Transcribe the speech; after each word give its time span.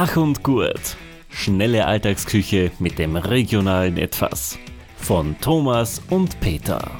Schach 0.00 0.16
und 0.16 0.42
Gurt. 0.42 0.96
Schnelle 1.28 1.84
Alltagsküche 1.84 2.70
mit 2.78 2.98
dem 2.98 3.16
regionalen 3.16 3.98
Etwas. 3.98 4.58
Von 4.96 5.36
Thomas 5.42 6.00
und 6.08 6.40
Peter. 6.40 6.90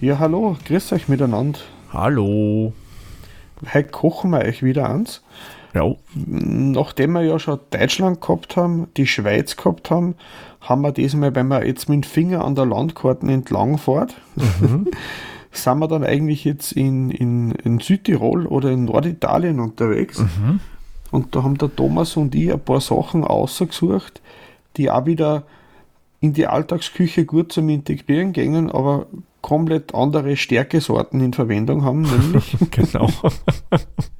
Ja, 0.00 0.20
hallo, 0.20 0.56
grüß 0.64 0.92
euch 0.92 1.08
miteinander. 1.08 1.58
Hallo. 1.92 2.74
Heute 3.74 3.88
kochen 3.88 4.30
wir 4.30 4.42
euch 4.42 4.62
wieder 4.62 4.88
eins. 4.88 5.24
Ja. 5.74 5.96
Nachdem 6.14 7.14
wir 7.14 7.22
ja 7.22 7.40
schon 7.40 7.58
Deutschland 7.70 8.20
gehabt 8.20 8.56
haben, 8.56 8.86
die 8.96 9.08
Schweiz 9.08 9.56
gehabt 9.56 9.90
haben, 9.90 10.14
haben 10.60 10.82
wir 10.82 10.92
diesmal, 10.92 11.34
wenn 11.34 11.48
man 11.48 11.66
jetzt 11.66 11.88
mit 11.88 12.04
dem 12.04 12.08
Finger 12.08 12.44
an 12.44 12.54
der 12.54 12.66
Landkarte 12.66 13.26
entlang 13.26 13.78
fährt, 13.78 14.14
mhm. 14.36 14.86
sind 15.50 15.78
wir 15.80 15.88
dann 15.88 16.04
eigentlich 16.04 16.44
jetzt 16.44 16.70
in, 16.70 17.10
in, 17.10 17.50
in 17.50 17.80
Südtirol 17.80 18.46
oder 18.46 18.70
in 18.70 18.84
Norditalien 18.84 19.58
unterwegs. 19.58 20.20
Mhm. 20.20 20.60
Und 21.10 21.34
da 21.34 21.42
haben 21.42 21.58
der 21.58 21.74
Thomas 21.74 22.16
und 22.16 22.34
ich 22.34 22.52
ein 22.52 22.60
paar 22.60 22.80
Sachen 22.80 23.24
ausgesucht, 23.24 24.20
die 24.76 24.90
auch 24.90 25.06
wieder 25.06 25.44
in 26.20 26.32
die 26.32 26.46
Alltagsküche 26.46 27.24
gut 27.24 27.52
zum 27.52 27.68
Integrieren 27.68 28.32
gingen, 28.32 28.70
aber 28.70 29.06
komplett 29.40 29.94
andere 29.94 30.36
Stärkesorten 30.36 31.20
in 31.20 31.32
Verwendung 31.32 31.84
haben, 31.84 32.02
nämlich. 32.02 32.56
genau. 32.70 33.08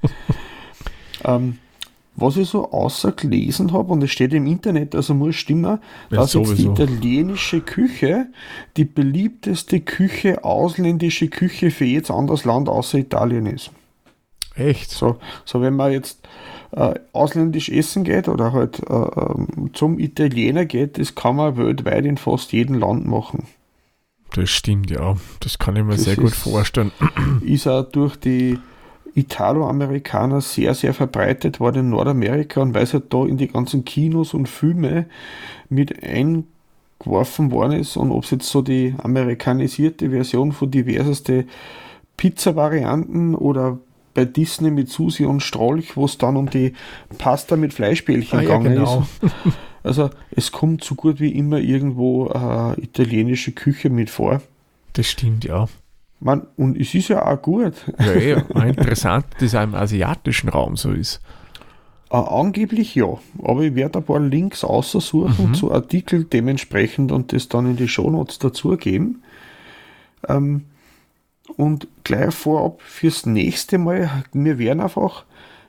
ähm, 1.24 1.58
was 2.20 2.36
ich 2.36 2.48
so 2.48 2.72
außer 2.72 3.12
gelesen 3.12 3.72
habe, 3.72 3.92
und 3.92 4.02
es 4.02 4.10
steht 4.10 4.32
im 4.32 4.46
Internet, 4.46 4.94
also 4.94 5.14
muss 5.14 5.36
stimmen, 5.36 5.64
ja, 5.64 5.80
dass 6.10 6.34
jetzt 6.34 6.58
die 6.58 6.66
italienische 6.66 7.60
Küche 7.60 8.26
die 8.76 8.84
beliebteste 8.84 9.80
Küche, 9.80 10.42
ausländische 10.42 11.28
Küche 11.28 11.70
für 11.70 11.84
jedes 11.84 12.10
anderes 12.10 12.44
Land 12.44 12.68
außer 12.68 12.98
Italien 12.98 13.46
ist. 13.46 13.70
Echt? 14.56 14.90
So, 14.90 15.18
so 15.44 15.60
wenn 15.60 15.76
man 15.76 15.92
jetzt 15.92 16.26
äh, 16.72 16.94
ausländisch 17.12 17.68
essen 17.68 18.04
geht 18.04 18.28
oder 18.28 18.52
halt 18.52 18.80
äh, 18.88 18.92
ähm, 18.92 19.70
zum 19.72 19.98
Italiener 19.98 20.64
geht, 20.66 20.98
das 20.98 21.14
kann 21.14 21.36
man 21.36 21.56
weltweit 21.56 22.04
in 22.04 22.16
fast 22.16 22.52
jedem 22.52 22.78
Land 22.78 23.06
machen. 23.06 23.44
Das 24.34 24.50
stimmt, 24.50 24.90
ja. 24.90 25.16
Das 25.40 25.58
kann 25.58 25.76
ich 25.76 25.84
mir 25.84 25.92
das 25.92 26.04
sehr 26.04 26.16
gut 26.16 26.34
vorstellen. 26.34 26.92
Ist 27.40 27.66
auch 27.66 27.84
durch 27.84 28.16
die 28.16 28.58
Italo-Amerikaner 29.14 30.40
sehr, 30.40 30.74
sehr 30.74 30.94
verbreitet 30.94 31.60
worden 31.60 31.86
in 31.86 31.90
Nordamerika 31.90 32.60
und 32.60 32.74
weil 32.74 32.84
es 32.84 32.92
halt 32.92 33.12
da 33.12 33.24
in 33.24 33.36
die 33.36 33.48
ganzen 33.48 33.84
Kinos 33.84 34.34
und 34.34 34.48
Filme 34.48 35.06
mit 35.68 36.02
eingeworfen 36.04 37.50
worden 37.50 37.80
ist 37.80 37.96
und 37.96 38.12
ob 38.12 38.24
es 38.24 38.30
jetzt 38.30 38.48
so 38.48 38.62
die 38.62 38.94
amerikanisierte 38.98 40.10
Version 40.10 40.52
von 40.52 40.70
diverseste 40.70 41.46
Pizza-Varianten 42.16 43.34
oder 43.34 43.78
bei 44.18 44.24
Disney 44.24 44.72
mit 44.72 44.88
Susi 44.88 45.24
und 45.26 45.44
Strolch, 45.44 45.96
wo 45.96 46.04
es 46.04 46.18
dann 46.18 46.36
um 46.36 46.50
die 46.50 46.72
Pasta 47.18 47.54
mit 47.54 47.72
Fleischbällchen 47.72 48.40
ah, 48.40 48.42
gegangen 48.42 48.72
ja, 48.74 48.80
genau. 48.80 49.06
ist. 49.22 49.54
Also 49.84 50.10
es 50.32 50.50
kommt 50.50 50.82
so 50.82 50.96
gut 50.96 51.20
wie 51.20 51.30
immer 51.30 51.58
irgendwo 51.58 52.26
äh, 52.26 52.78
italienische 52.82 53.52
Küche 53.52 53.90
mit 53.90 54.10
vor. 54.10 54.42
Das 54.94 55.06
stimmt, 55.06 55.44
ja. 55.44 55.68
Man, 56.18 56.48
und 56.56 56.76
es 56.76 56.94
ist 56.94 57.08
ja 57.08 57.24
auch 57.24 57.40
gut. 57.40 57.74
Ja, 57.98 58.12
ja 58.14 58.36
interessant, 58.64 59.26
dass 59.34 59.44
es 59.44 59.54
auch 59.54 59.62
im 59.62 59.76
asiatischen 59.76 60.48
Raum 60.48 60.76
so 60.76 60.90
ist. 60.90 61.20
Äh, 62.10 62.16
angeblich 62.16 62.96
ja, 62.96 63.06
aber 63.40 63.62
ich 63.62 63.76
werde 63.76 64.00
ein 64.00 64.04
paar 64.04 64.20
Links 64.20 64.64
aussuchen 64.64 65.50
mhm. 65.50 65.54
zu 65.54 65.72
Artikeln 65.72 66.28
dementsprechend 66.28 67.12
und 67.12 67.32
das 67.32 67.48
dann 67.48 67.66
in 67.66 67.76
die 67.76 67.88
Shownotes 67.88 68.40
dazugeben. 68.40 69.22
Ähm, 70.28 70.64
und 71.56 71.88
gleich 72.04 72.34
vorab 72.34 72.80
fürs 72.82 73.26
nächste 73.26 73.78
Mal, 73.78 74.24
wir 74.32 74.58
werden 74.58 74.80
einfach 74.80 75.24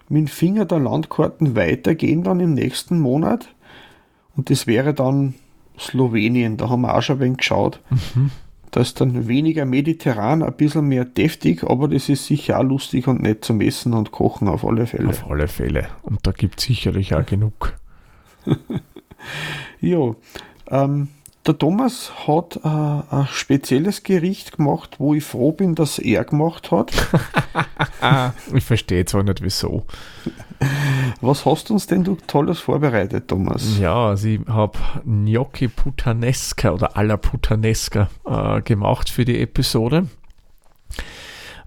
mit 0.09 0.21
dem 0.21 0.27
Finger 0.27 0.66
der 0.66 0.80
Landkarten 0.80 1.55
weitergehen 1.55 2.23
dann 2.23 2.39
im 2.39 2.53
nächsten 2.53 2.99
Monat. 2.99 3.49
Und 4.36 4.49
das 4.49 4.67
wäre 4.67 4.94
dann 4.94 5.36
Slowenien, 5.80 6.58
da 6.58 6.69
haben 6.69 6.81
wir 6.81 6.95
auch 6.95 7.02
schon 7.02 7.17
ein 7.17 7.21
wenig 7.21 7.37
geschaut. 7.37 7.80
Mhm. 7.89 8.31
Das 8.71 8.89
ist 8.89 9.02
dann 9.02 9.27
weniger 9.27 9.65
mediterran, 9.65 10.43
ein 10.43 10.54
bisschen 10.54 10.87
mehr 10.87 11.05
deftig, 11.05 11.64
aber 11.64 11.87
das 11.87 12.08
ist 12.08 12.27
sicher 12.27 12.59
auch 12.59 12.64
lustig 12.64 13.08
und 13.08 13.21
nett 13.21 13.43
zum 13.43 13.61
Essen 13.61 13.93
und 13.93 14.11
Kochen 14.11 14.48
auf 14.48 14.65
alle 14.65 14.86
Fälle. 14.86 15.09
Auf 15.09 15.30
alle 15.30 15.48
Fälle. 15.48 15.87
Und 16.04 16.20
da 16.27 16.31
gibt 16.31 16.59
es 16.59 16.65
sicherlich 16.65 17.15
auch 17.15 17.25
genug. 17.25 17.73
ja, 19.81 20.14
ähm, 20.70 21.08
der 21.49 21.58
Thomas 21.58 22.11
hat 22.27 22.60
äh, 22.64 22.67
ein 22.67 23.27
spezielles 23.32 24.04
Gericht 24.04 24.58
gemacht, 24.58 24.98
wo 24.99 25.15
ich 25.15 25.23
froh 25.23 25.52
bin, 25.52 25.73
dass 25.73 25.98
er 25.98 26.23
gemacht 26.23 26.70
hat. 26.70 26.92
ich 28.54 28.64
verstehe 28.64 29.04
zwar 29.05 29.23
nicht 29.23 29.42
wieso. 29.42 29.83
Was 31.21 31.48
hast 31.48 31.70
du 31.70 31.73
uns 31.73 31.87
denn 31.87 32.04
du 32.04 32.17
Tolles 32.27 32.60
vorbereitet, 32.60 33.30
Thomas? 33.30 33.80
Ja, 33.80 34.10
also 34.10 34.27
ich 34.27 34.42
habe 34.48 34.77
Gnocchi 35.04 35.70
Putanesca 35.70 36.70
oder 36.70 36.95
alla 36.95 37.17
Putanesca 37.17 38.11
äh, 38.27 38.61
gemacht 38.61 39.10
für 39.10 39.26
die 39.26 39.42
Episode. 39.42 40.05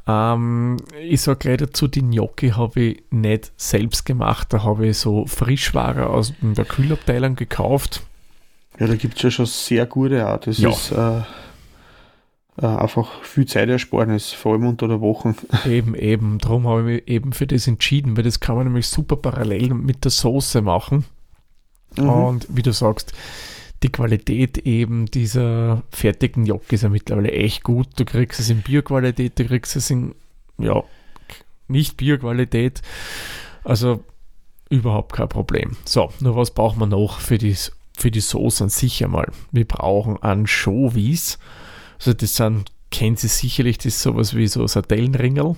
Ähm, 0.07 0.77
ich 1.01 1.23
sage 1.23 1.39
gleich 1.41 1.57
dazu, 1.57 1.89
die 1.89 2.03
Gnocchi 2.03 2.51
habe 2.51 2.81
ich 2.81 3.03
nicht 3.11 3.51
selbst 3.57 4.07
gemacht. 4.07 4.53
Da 4.53 4.63
habe 4.63 4.87
ich 4.87 4.99
so 4.99 5.27
Frischware 5.27 6.09
aus 6.09 6.35
der 6.41 6.67
Kühlabteilung 6.67 7.35
gekauft 7.35 8.03
ja, 8.83 8.89
da 8.89 8.97
gibt 8.97 9.17
es 9.17 9.23
ja 9.23 9.31
schon 9.31 9.47
sehr 9.47 9.87
gute 9.87 10.29
auch. 10.29 10.39
Das 10.39 10.59
ja. 10.59 10.71
ist 10.71 10.91
äh, 10.91 11.19
äh, 12.61 12.67
einfach 12.67 13.23
viel 13.23 13.47
Zeitersparnis, 13.47 14.33
vor 14.33 14.55
allem 14.55 14.67
unter 14.67 14.89
der 14.89 15.01
Woche. 15.01 15.37
Eben, 15.69 15.95
eben. 15.95 16.39
Darum 16.39 16.67
habe 16.67 16.81
ich 16.81 16.87
mich 16.87 17.09
eben 17.09 17.33
für 17.33 17.47
das 17.47 17.69
entschieden, 17.69 18.17
weil 18.17 18.25
das 18.25 18.41
kann 18.41 18.57
man 18.57 18.67
nämlich 18.67 18.89
super 18.89 19.15
parallel 19.15 19.75
mit 19.75 20.03
der 20.03 20.11
Soße 20.11 20.63
machen. 20.63 21.05
Mhm. 21.97 22.09
Und 22.09 22.47
wie 22.49 22.63
du 22.63 22.73
sagst, 22.73 23.13
die 23.85 23.93
Qualität 23.93 24.59
eben 24.59 25.07
dieser 25.07 25.85
fertigen 25.91 26.45
Gnocchi 26.45 26.75
ist 26.75 26.83
ja 26.83 26.89
mittlerweile 26.89 27.31
echt 27.31 27.63
gut. 27.63 27.87
Du 27.95 28.05
kriegst 28.05 28.41
es 28.41 28.51
in 28.51 28.63
Bioqualität, 28.63 29.39
du 29.39 29.45
kriegst 29.45 29.77
es 29.77 29.91
in, 29.91 30.17
ja, 30.59 30.83
nicht 31.69 31.99
Bioqualität. 31.99 32.83
Also 33.63 34.03
überhaupt 34.71 35.13
kein 35.13 35.29
Problem. 35.29 35.77
So, 35.85 36.11
nur 36.19 36.35
was 36.35 36.51
braucht 36.51 36.77
man 36.77 36.89
noch 36.89 37.21
für 37.21 37.39
das 37.39 37.71
für 37.97 38.11
die 38.11 38.21
Soße 38.21 38.65
an 38.65 38.71
sich 38.71 39.05
einmal. 39.05 39.31
Wir 39.51 39.67
brauchen 39.67 40.23
Anchovies. 40.23 41.39
Also 41.99 42.13
das 42.13 42.37
sind, 42.37 42.73
kennen 42.91 43.17
Sie 43.17 43.29
sicherlich, 43.29 43.79
das 43.79 43.87
ist 43.87 44.03
sowas 44.03 44.35
wie 44.35 44.49
so 44.49 44.67
Sardellenringel. 44.67 45.57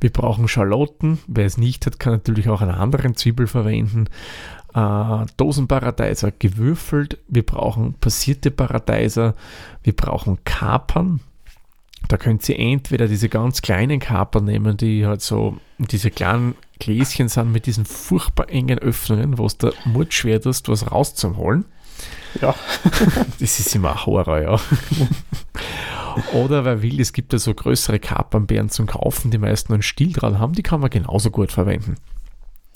Wir 0.00 0.10
brauchen 0.10 0.46
Schalotten. 0.48 1.18
Wer 1.26 1.46
es 1.46 1.58
nicht 1.58 1.86
hat, 1.86 1.98
kann 1.98 2.14
natürlich 2.14 2.48
auch 2.48 2.60
einen 2.60 2.70
anderen 2.70 3.16
Zwiebel 3.16 3.46
verwenden. 3.46 4.06
Äh, 4.74 5.26
Dosenparadeiser 5.36 6.30
gewürfelt. 6.30 7.18
Wir 7.28 7.44
brauchen 7.44 7.94
passierte 7.94 8.50
Paradeiser. 8.50 9.34
Wir 9.82 9.94
brauchen 9.94 10.38
Kapern. 10.44 11.20
Da 12.06 12.16
könnt 12.16 12.48
ihr 12.48 12.58
entweder 12.58 13.08
diese 13.08 13.28
ganz 13.28 13.60
kleinen 13.60 13.98
Kapern 14.00 14.44
nehmen, 14.44 14.76
die 14.76 15.06
halt 15.06 15.20
so 15.20 15.58
diese 15.78 16.10
kleinen 16.10 16.54
Gläschen 16.78 17.28
sind 17.28 17.52
mit 17.52 17.66
diesen 17.66 17.84
furchtbar 17.84 18.48
engen 18.48 18.78
Öffnungen, 18.78 19.36
wo 19.36 19.46
es 19.46 19.58
da 19.58 19.72
Mut 19.84 20.14
schwer 20.14 20.44
ist, 20.44 20.68
was 20.68 20.90
rauszuholen. 20.90 21.64
Ja. 22.40 22.54
das 23.40 23.58
ist 23.58 23.74
immer 23.74 23.92
ein 23.92 24.06
Horror, 24.06 24.40
ja. 24.40 24.60
Oder 26.32 26.64
wer 26.64 26.82
will, 26.82 27.00
es 27.00 27.12
gibt 27.12 27.32
ja 27.32 27.38
so 27.38 27.54
größere 27.54 27.98
Kapernbeeren 27.98 28.70
zum 28.70 28.86
Kaufen, 28.86 29.30
die 29.30 29.38
meisten 29.38 29.72
einen 29.72 29.82
Stiel 29.82 30.12
dran 30.12 30.38
haben, 30.38 30.52
die 30.52 30.62
kann 30.62 30.80
man 30.80 30.90
genauso 30.90 31.30
gut 31.30 31.52
verwenden. 31.52 31.96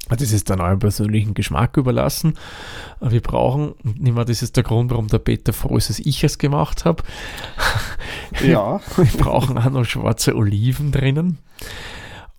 Das 0.09 0.33
ist 0.33 0.51
dann 0.51 0.61
eurem 0.61 0.81
persönlichen 0.81 1.33
Geschmack 1.33 1.77
überlassen. 1.77 2.35
Wir 3.01 3.21
brauchen, 3.21 3.75
nehmen 3.83 4.17
wir, 4.17 4.25
das 4.25 4.43
ist 4.43 4.57
der 4.57 4.65
Grund, 4.65 4.91
warum 4.91 5.07
der 5.07 5.19
Peter 5.19 5.53
froh 5.53 5.77
ist, 5.77 5.91
dass 5.91 6.01
ich 6.01 6.23
es 6.25 6.39
gemacht 6.39 6.85
habe. 6.85 7.03
Ja. 8.41 8.81
Wir 8.97 9.23
brauchen 9.23 9.59
auch 9.59 9.71
noch 9.71 9.85
schwarze 9.85 10.35
Oliven 10.37 10.93
drinnen. 10.93 11.39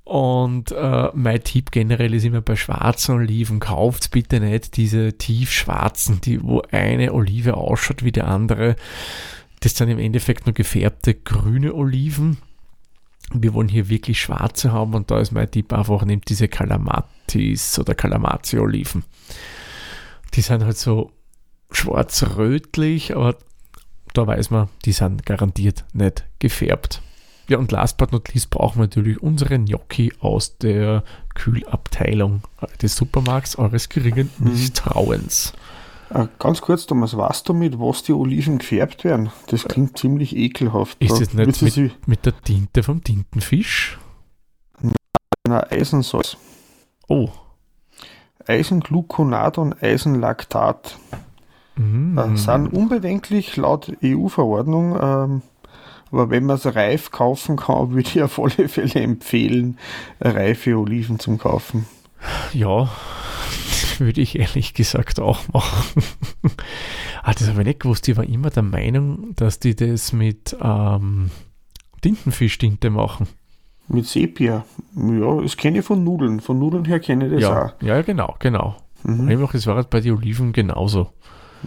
Und 0.04 0.72
äh, 0.72 1.10
mein 1.14 1.44
Tipp 1.44 1.72
generell 1.72 2.14
ist 2.14 2.26
immer 2.26 2.42
bei 2.42 2.56
schwarzen 2.56 3.16
Oliven, 3.16 3.60
kauft 3.60 4.12
bitte 4.12 4.40
nicht 4.40 4.76
diese 4.76 5.18
tiefschwarzen, 5.18 6.20
die, 6.20 6.44
wo 6.44 6.62
eine 6.72 7.14
Olive 7.14 7.56
ausschaut 7.56 8.04
wie 8.04 8.12
die 8.12 8.22
andere. 8.22 8.76
Das 9.62 9.78
sind 9.78 9.90
im 9.90 10.00
Endeffekt 10.00 10.46
nur 10.46 10.54
gefärbte 10.54 11.14
grüne 11.14 11.74
Oliven. 11.74 12.38
Wir 13.32 13.54
wollen 13.54 13.70
hier 13.70 13.88
wirklich 13.88 14.20
schwarze 14.22 14.74
haben 14.74 14.94
und 14.94 15.10
da 15.10 15.20
ist 15.20 15.32
mein 15.32 15.50
Tipp 15.50 15.72
einfach, 15.72 16.04
nehmt 16.04 16.30
diese 16.30 16.50
Calamatis 16.50 17.80
oder 17.80 17.96
Calamazzi-Oliven. 17.96 19.06
Die 20.34 20.42
sind 20.42 20.66
halt 20.66 20.78
so 20.78 21.12
schwarz-rötlich, 21.72 23.16
aber 23.16 23.38
da 24.14 24.28
weiß 24.28 24.52
man, 24.52 24.70
die 24.86 24.92
sind 24.92 25.26
garantiert 25.26 25.86
nicht 25.94 26.26
gefärbt. 26.40 27.02
Ja, 27.50 27.58
und 27.58 27.72
last 27.72 27.98
but 27.98 28.12
not 28.12 28.34
least 28.34 28.50
brauchen 28.52 28.78
wir 28.78 28.84
natürlich 28.84 29.22
unsere 29.22 29.60
Gnocchi 29.60 30.14
aus 30.20 30.58
der 30.58 31.04
Kühlabteilung 31.36 32.42
des 32.82 32.96
Supermarkts 32.96 33.58
eures 33.58 33.90
geringen 33.90 34.30
mhm. 34.38 34.52
Misstrauens. 34.52 35.54
Äh, 36.10 36.28
ganz 36.40 36.62
kurz, 36.62 36.86
Thomas, 36.86 37.18
weißt 37.18 37.50
du, 37.50 37.54
mit 37.54 37.80
was 37.80 38.04
die 38.04 38.14
Oliven 38.14 38.60
gefärbt 38.60 39.04
werden? 39.04 39.32
Das 39.48 39.66
klingt 39.66 39.98
ziemlich 39.98 40.36
ekelhaft. 40.36 41.02
Ist 41.02 41.20
es 41.20 41.34
nicht 41.34 41.62
mit, 41.62 42.08
mit, 42.08 42.26
der 42.26 42.40
Tinte 42.42 42.84
vom 42.84 43.04
Tintenfisch? 43.04 43.98
Na, 45.46 45.70
Eisensalz. 45.70 46.38
Oh. 47.08 47.30
Eisengluconat 48.46 49.58
und 49.58 49.82
Eisenlaktat. 49.82 50.98
Mhm. 51.76 52.18
Äh, 52.18 52.38
sind 52.38 52.74
unbedenklich 52.74 53.58
laut 53.58 53.92
EU-Verordnung, 54.04 54.98
ähm, 55.02 55.42
aber 56.12 56.30
wenn 56.30 56.46
man 56.46 56.58
es 56.58 56.76
reif 56.76 57.10
kaufen 57.10 57.56
kann, 57.56 57.92
würde 57.92 58.08
ich 58.08 58.22
auf 58.22 58.40
alle 58.40 58.70
Fälle 58.70 59.02
empfehlen, 59.02 59.78
reife 60.22 60.78
Oliven 60.78 61.18
zum 61.20 61.40
Kaufen. 61.40 61.88
Ja, 62.54 62.90
würde 63.98 64.22
ich 64.22 64.38
ehrlich 64.38 64.74
gesagt 64.74 65.20
auch 65.20 65.48
machen. 65.52 66.04
ah, 67.24 67.34
das 67.34 67.50
habe 67.50 67.62
ich 67.62 67.68
nicht 67.68 67.80
gewusst. 67.80 68.08
Ich 68.08 68.18
war 68.18 68.24
immer 68.24 68.50
der 68.50 68.64
Meinung, 68.64 69.34
dass 69.36 69.60
die 69.60 69.76
das 69.76 70.14
mit 70.14 70.56
ähm, 70.62 71.32
Tintenfischtinte 72.02 72.90
machen. 72.90 73.28
Mit 73.88 74.06
Sepia. 74.06 74.66
Ja, 74.96 75.42
das 75.42 75.58
kenne 75.58 75.80
ich 75.80 75.86
von 75.86 76.04
Nudeln. 76.04 76.40
Von 76.40 76.60
Nudeln 76.60 76.86
her 76.86 77.00
kenne 77.00 77.26
ich 77.26 77.34
das 77.34 77.42
ja, 77.42 77.66
auch. 77.66 77.74
Ja, 77.82 78.02
genau, 78.02 78.36
genau. 78.40 78.76
Mhm. 79.04 79.28
Einfach, 79.28 79.54
es 79.54 79.68
war 79.68 79.76
halt 79.76 79.90
bei 79.90 80.00
den 80.00 80.16
Oliven 80.16 80.54
genauso. 80.54 81.10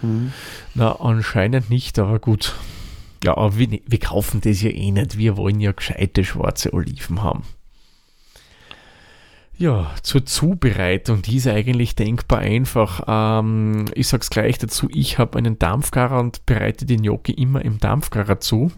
Mhm. 0.03 0.33
Na, 0.75 1.01
anscheinend 1.01 1.71
nicht, 1.71 1.99
aber 1.99 2.19
gut. 2.19 2.55
Ja, 3.25 3.37
aber 3.37 3.59
wir, 3.59 3.81
wir 3.87 3.99
kaufen 3.99 4.41
das 4.41 4.63
ja 4.63 4.71
eh 4.71 4.91
nicht. 4.91 5.19
Wir 5.19 5.37
wollen 5.37 5.61
ja 5.61 5.73
gescheite 5.73 6.25
schwarze 6.25 6.73
Oliven 6.73 7.23
haben. 7.23 7.45
Ja, 9.59 9.91
zur 10.03 10.27
Zubereitung, 10.27 11.23
die 11.23 11.37
ist 11.37 11.47
eigentlich 11.47 11.95
denkbar 11.95 12.41
einfach. 12.41 13.03
Ähm, 13.09 13.87
ich 13.95 14.09
sag's 14.09 14.29
gleich 14.29 14.59
dazu, 14.59 14.87
ich 14.93 15.19
habe 15.19 15.39
einen 15.39 15.59
Dampfgarer 15.59 16.21
und 16.21 16.45
bereite 16.45 16.85
den 16.85 17.01
Gnocchi 17.03 17.33
immer 17.33 17.65
im 17.65 17.79
Dampfgarer 17.79 18.39
zu. 18.39 18.71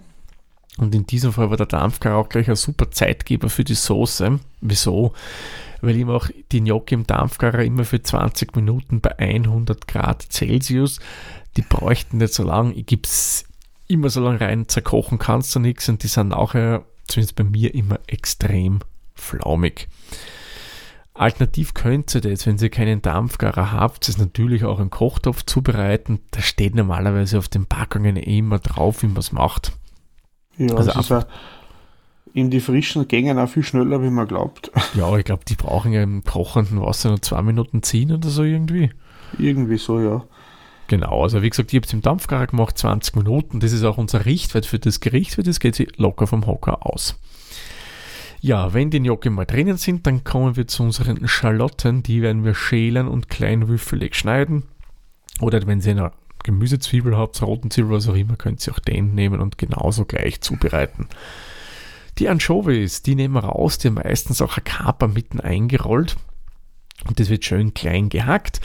Und 0.76 0.94
in 0.94 1.04
diesem 1.04 1.32
Fall 1.32 1.50
war 1.50 1.56
der 1.56 1.66
Dampfgarer 1.66 2.16
auch 2.16 2.28
gleich 2.28 2.48
ein 2.48 2.54
super 2.54 2.92
Zeitgeber 2.92 3.50
für 3.50 3.64
die 3.64 3.74
Soße. 3.74 4.38
Wieso? 4.60 5.12
Weil 5.80 5.96
ich 5.96 6.04
mache 6.04 6.34
die 6.50 6.60
Gnocchi 6.60 6.94
im 6.94 7.06
Dampfgarer 7.06 7.62
immer 7.62 7.84
für 7.84 8.02
20 8.02 8.56
Minuten 8.56 9.00
bei 9.00 9.18
100 9.18 9.86
Grad 9.86 10.22
Celsius. 10.22 11.00
Die 11.56 11.62
bräuchten 11.62 12.18
nicht 12.18 12.34
so 12.34 12.42
lange. 12.42 12.74
Ich 12.74 12.86
gebe 12.86 13.02
es 13.04 13.44
immer 13.86 14.10
so 14.10 14.20
lange 14.20 14.40
rein, 14.40 14.68
zerkochen 14.68 15.18
kannst 15.18 15.54
du 15.54 15.60
nichts 15.60 15.88
und 15.88 16.02
die 16.02 16.08
sind 16.08 16.28
nachher, 16.28 16.84
zumindest 17.06 17.36
bei 17.36 17.44
mir, 17.44 17.74
immer 17.74 17.98
extrem 18.06 18.80
flaumig. 19.14 19.88
Alternativ 21.14 21.74
könnt 21.74 22.14
ihr 22.14 22.20
das, 22.20 22.46
wenn 22.46 22.58
ihr 22.58 22.70
keinen 22.70 23.02
Dampfgarer 23.02 23.72
habt, 23.72 24.06
das 24.06 24.18
natürlich 24.18 24.64
auch 24.64 24.78
im 24.78 24.90
Kochtopf 24.90 25.42
zubereiten. 25.44 26.20
Da 26.30 26.40
steht 26.40 26.76
normalerweise 26.76 27.38
auf 27.38 27.48
den 27.48 27.66
Packungen 27.66 28.16
eh 28.16 28.38
immer 28.38 28.60
drauf, 28.60 29.02
wie 29.02 29.08
man 29.08 29.16
es 29.16 29.32
macht. 29.32 29.72
Ja, 30.58 30.76
also 30.76 30.92
das 30.92 31.10
ist 31.10 31.26
in 32.34 32.50
die 32.50 32.60
frischen 32.60 33.08
Gängen 33.08 33.38
auch 33.38 33.48
viel 33.48 33.62
schneller, 33.62 34.02
wie 34.02 34.10
man 34.10 34.26
glaubt. 34.26 34.70
Ja, 34.94 35.16
ich 35.16 35.24
glaube, 35.24 35.44
die 35.46 35.54
brauchen 35.54 35.92
ja 35.92 36.02
im 36.02 36.24
kochenden 36.24 36.80
Wasser 36.80 37.10
nur 37.10 37.22
zwei 37.22 37.42
Minuten 37.42 37.82
ziehen 37.82 38.12
oder 38.12 38.28
so 38.28 38.42
irgendwie. 38.42 38.90
Irgendwie 39.38 39.78
so, 39.78 40.00
ja. 40.00 40.24
Genau, 40.88 41.22
also 41.22 41.42
wie 41.42 41.50
gesagt, 41.50 41.72
ich 41.72 41.76
habe 41.76 41.86
es 41.86 41.92
im 41.92 42.00
Dampfgarer 42.00 42.46
gemacht, 42.46 42.78
20 42.78 43.14
Minuten. 43.16 43.60
Das 43.60 43.72
ist 43.72 43.84
auch 43.84 43.98
unser 43.98 44.24
Richtwert 44.24 44.64
für 44.64 44.78
das 44.78 45.00
Gericht, 45.00 45.36
weil 45.36 45.44
das 45.44 45.60
geht 45.60 45.74
sich 45.74 45.98
locker 45.98 46.26
vom 46.26 46.46
Hocker 46.46 46.86
aus. 46.86 47.18
Ja, 48.40 48.72
wenn 48.72 48.90
die 48.90 49.00
Gnocchi 49.00 49.30
mal 49.30 49.44
drinnen 49.44 49.76
sind, 49.76 50.06
dann 50.06 50.24
kommen 50.24 50.56
wir 50.56 50.66
zu 50.66 50.84
unseren 50.84 51.26
Schalotten. 51.28 52.02
Die 52.02 52.22
werden 52.22 52.44
wir 52.44 52.54
schälen 52.54 53.08
und 53.08 53.28
kleinwürfelig 53.28 54.14
schneiden. 54.14 54.62
Oder 55.40 55.66
wenn 55.66 55.80
Sie 55.80 55.90
eine 55.90 56.12
Gemüsezwiebel 56.44 57.16
habt, 57.16 57.42
roten 57.42 57.70
Zwiebel, 57.70 57.90
was 57.90 58.08
auch 58.08 58.14
immer, 58.14 58.36
könnt 58.36 58.66
ihr 58.66 58.72
auch 58.72 58.78
den 58.78 59.14
nehmen 59.14 59.40
und 59.40 59.58
genauso 59.58 60.04
gleich 60.04 60.40
zubereiten. 60.40 61.08
Die 62.18 62.28
Anchovies, 62.28 63.02
die 63.02 63.14
nehmen 63.14 63.34
wir 63.34 63.44
raus, 63.44 63.78
die 63.78 63.88
haben 63.88 63.94
meistens 63.94 64.42
auch 64.42 64.56
ein 64.56 64.64
Kaper 64.64 65.08
mitten 65.08 65.40
eingerollt. 65.40 66.16
Und 67.06 67.20
das 67.20 67.28
wird 67.28 67.44
schön 67.44 67.74
klein 67.74 68.08
gehackt. 68.08 68.60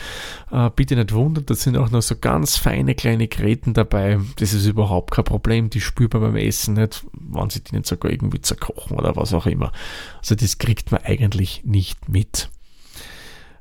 Äh, 0.51 0.71
bitte 0.75 0.95
nicht 0.95 1.13
wundern, 1.13 1.45
da 1.45 1.53
sind 1.53 1.77
auch 1.77 1.91
noch 1.91 2.01
so 2.01 2.15
ganz 2.15 2.57
feine 2.57 2.95
kleine 2.95 3.27
Gräten 3.27 3.75
dabei. 3.75 4.19
Das 4.37 4.53
ist 4.53 4.65
überhaupt 4.65 5.11
kein 5.11 5.25
Problem. 5.25 5.69
Die 5.69 5.81
spürt 5.81 6.13
man 6.13 6.23
beim 6.23 6.35
Essen 6.35 6.73
nicht, 6.73 7.05
wenn 7.13 7.49
sie 7.51 7.63
die 7.63 7.75
nicht 7.75 7.85
sogar 7.85 8.11
irgendwie 8.11 8.41
zerkochen 8.41 8.97
oder 8.97 9.15
was 9.15 9.33
auch 9.33 9.45
immer. 9.45 9.71
Also 10.17 10.33
das 10.33 10.57
kriegt 10.57 10.91
man 10.91 11.03
eigentlich 11.03 11.63
nicht 11.63 12.09
mit. 12.09 12.49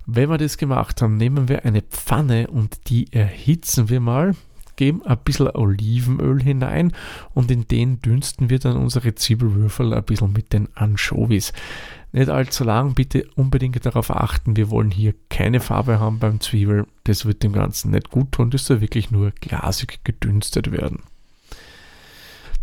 Wenn 0.07 0.31
wir 0.31 0.39
das 0.39 0.57
gemacht 0.57 1.03
haben, 1.03 1.19
nehmen 1.19 1.49
wir 1.49 1.67
eine 1.67 1.83
Pfanne 1.83 2.49
und 2.49 2.89
die 2.89 3.13
erhitzen 3.13 3.91
wir 3.91 4.01
mal 4.01 4.35
geben 4.83 5.03
ein 5.07 5.19
bisschen 5.19 5.49
Olivenöl 5.49 6.43
hinein 6.43 6.93
und 7.35 7.53
in 7.53 7.69
den 7.69 8.03
dünsten 8.03 8.51
wir 8.51 8.59
dann 8.59 8.77
unsere 8.77 9.15
Zwiebelwürfel 9.15 9.95
ein 9.95 10.03
bisschen 10.03 10.33
mit 10.33 10.53
den 10.53 10.67
Anchovies. 10.75 11.53
Nicht 12.11 12.29
allzu 12.29 12.65
lang, 12.65 12.95
bitte 12.95 13.29
unbedingt 13.37 13.87
darauf 13.87 14.11
achten, 14.11 14.57
wir 14.57 14.71
wollen 14.71 14.91
hier 14.91 15.15
keine 15.29 15.61
Farbe 15.61 16.01
haben 16.01 16.19
beim 16.19 16.41
Zwiebel, 16.41 16.89
das 17.05 17.27
wird 17.27 17.45
dem 17.45 17.53
Ganzen 17.53 17.93
nicht 17.93 18.11
gut 18.11 18.33
tun, 18.33 18.51
das 18.51 18.67
soll 18.67 18.81
wirklich 18.81 19.13
nur 19.13 19.31
glasig 19.31 20.01
gedünstet 20.03 20.73
werden. 20.73 21.05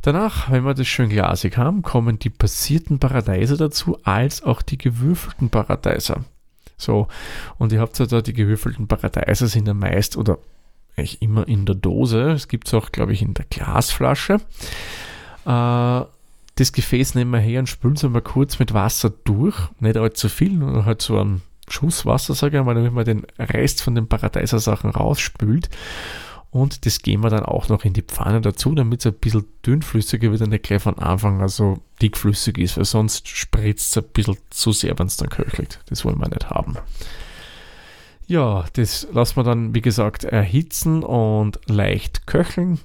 Danach, 0.01 0.51
wenn 0.51 0.65
wir 0.65 0.73
das 0.73 0.87
schön 0.87 1.07
glasig 1.07 1.55
haben, 1.55 1.83
kommen 1.83 2.19
die 2.19 2.29
passierten 2.29 2.99
Paradeiser 2.99 3.55
dazu, 3.55 3.97
als 4.03 4.43
auch 4.43 4.61
die 4.61 4.77
gewürfelten 4.77 5.49
Paradeiser. 5.49 6.25
So, 6.75 7.07
und 7.57 7.71
ihr 7.71 7.79
habt 7.79 7.97
ja 7.97 8.05
da 8.07 8.21
die 8.21 8.33
gewürfelten 8.33 8.89
Paradeiser 8.89 9.47
sind 9.47 9.69
ja 9.69 9.73
meist 9.73 10.17
oder 10.17 10.37
eigentlich 10.99 11.21
immer 11.21 11.47
in 11.47 11.65
der 11.65 11.75
Dose. 11.75 12.31
Es 12.31 12.47
gibt 12.47 12.67
es 12.67 12.73
auch, 12.73 12.91
glaube 12.91 13.13
ich, 13.13 13.21
in 13.21 13.33
der 13.33 13.45
Glasflasche. 13.45 14.35
Äh, 15.45 16.01
das 16.55 16.73
Gefäß 16.73 17.15
nehmen 17.15 17.31
wir 17.31 17.39
her 17.39 17.59
und 17.61 17.67
spülen 17.67 17.93
es 17.95 18.03
mal 18.03 18.21
kurz 18.21 18.59
mit 18.59 18.73
Wasser 18.73 19.11
durch. 19.23 19.55
Nicht 19.79 19.97
allzu 19.97 20.29
viel, 20.29 20.51
nur 20.51 20.85
halt 20.85 21.01
so 21.01 21.17
einen 21.17 21.41
Schuss 21.69 22.05
Wasser, 22.05 22.33
sage 22.35 22.59
ich 22.59 22.63
mal, 22.63 22.75
damit 22.75 22.93
man 22.93 23.05
den 23.05 23.25
Rest 23.37 23.81
von 23.81 23.95
den 23.95 24.07
Paradeiser-Sachen 24.07 24.89
rausspült. 24.89 25.69
Und 26.51 26.85
das 26.85 27.01
geben 27.01 27.23
wir 27.23 27.29
dann 27.29 27.45
auch 27.45 27.69
noch 27.69 27.85
in 27.85 27.93
die 27.93 28.01
Pfanne 28.01 28.41
dazu, 28.41 28.73
damit 28.73 29.01
es 29.01 29.05
ein 29.05 29.13
bisschen 29.13 29.45
dünnflüssiger 29.65 30.31
wird 30.31 30.41
und 30.41 30.49
nicht 30.49 30.63
gleich 30.63 30.81
von 30.81 30.97
Anfang 30.97 31.41
an 31.41 31.47
so 31.47 31.79
dickflüssig 32.01 32.57
ist, 32.57 32.77
weil 32.77 32.85
sonst 32.85 33.27
spritzt 33.27 33.95
es 33.95 34.03
ein 34.03 34.09
bisschen 34.11 34.37
zu 34.49 34.71
sehr, 34.71 34.97
wenn 34.97 35.07
es 35.07 35.17
dann 35.17 35.29
köchelt. 35.29 35.79
Das 35.89 36.03
wollen 36.05 36.19
wir 36.19 36.27
nicht 36.27 36.49
haben. 36.49 36.77
Ja, 38.29 38.65
das 38.73 39.07
lassen 39.11 39.37
wir 39.37 39.43
dann, 39.43 39.73
wie 39.73 39.81
gesagt, 39.81 40.23
erhitzen 40.23 41.01
und 41.01 41.59
leicht 41.65 42.27
köcheln. 42.27 42.79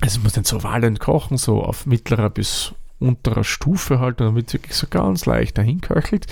Also 0.00 0.20
muss 0.20 0.36
nicht 0.36 0.46
so 0.46 0.62
wallend 0.62 1.00
kochen, 1.00 1.38
so 1.38 1.64
auf 1.64 1.86
mittlerer 1.86 2.30
bis 2.30 2.72
unterer 3.00 3.42
Stufe 3.42 3.98
halt, 3.98 4.20
damit 4.20 4.46
es 4.46 4.54
wirklich 4.54 4.76
so 4.76 4.86
ganz 4.88 5.26
leicht 5.26 5.58
dahin 5.58 5.80
köchelt. 5.80 6.28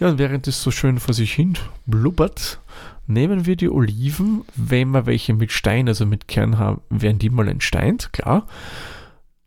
Ja, 0.00 0.08
und 0.08 0.18
während 0.18 0.48
es 0.48 0.64
so 0.64 0.72
schön 0.72 0.98
vor 0.98 1.14
sich 1.14 1.32
hin 1.32 1.56
blubbert, 1.86 2.58
nehmen 3.06 3.46
wir 3.46 3.54
die 3.54 3.70
Oliven, 3.70 4.44
wenn 4.56 4.90
wir 4.90 5.06
welche 5.06 5.32
mit 5.32 5.52
Stein, 5.52 5.86
also 5.86 6.06
mit 6.06 6.26
Kern 6.26 6.58
haben, 6.58 6.80
werden 6.90 7.20
die 7.20 7.30
mal 7.30 7.46
entsteint, 7.46 8.12
klar. 8.12 8.48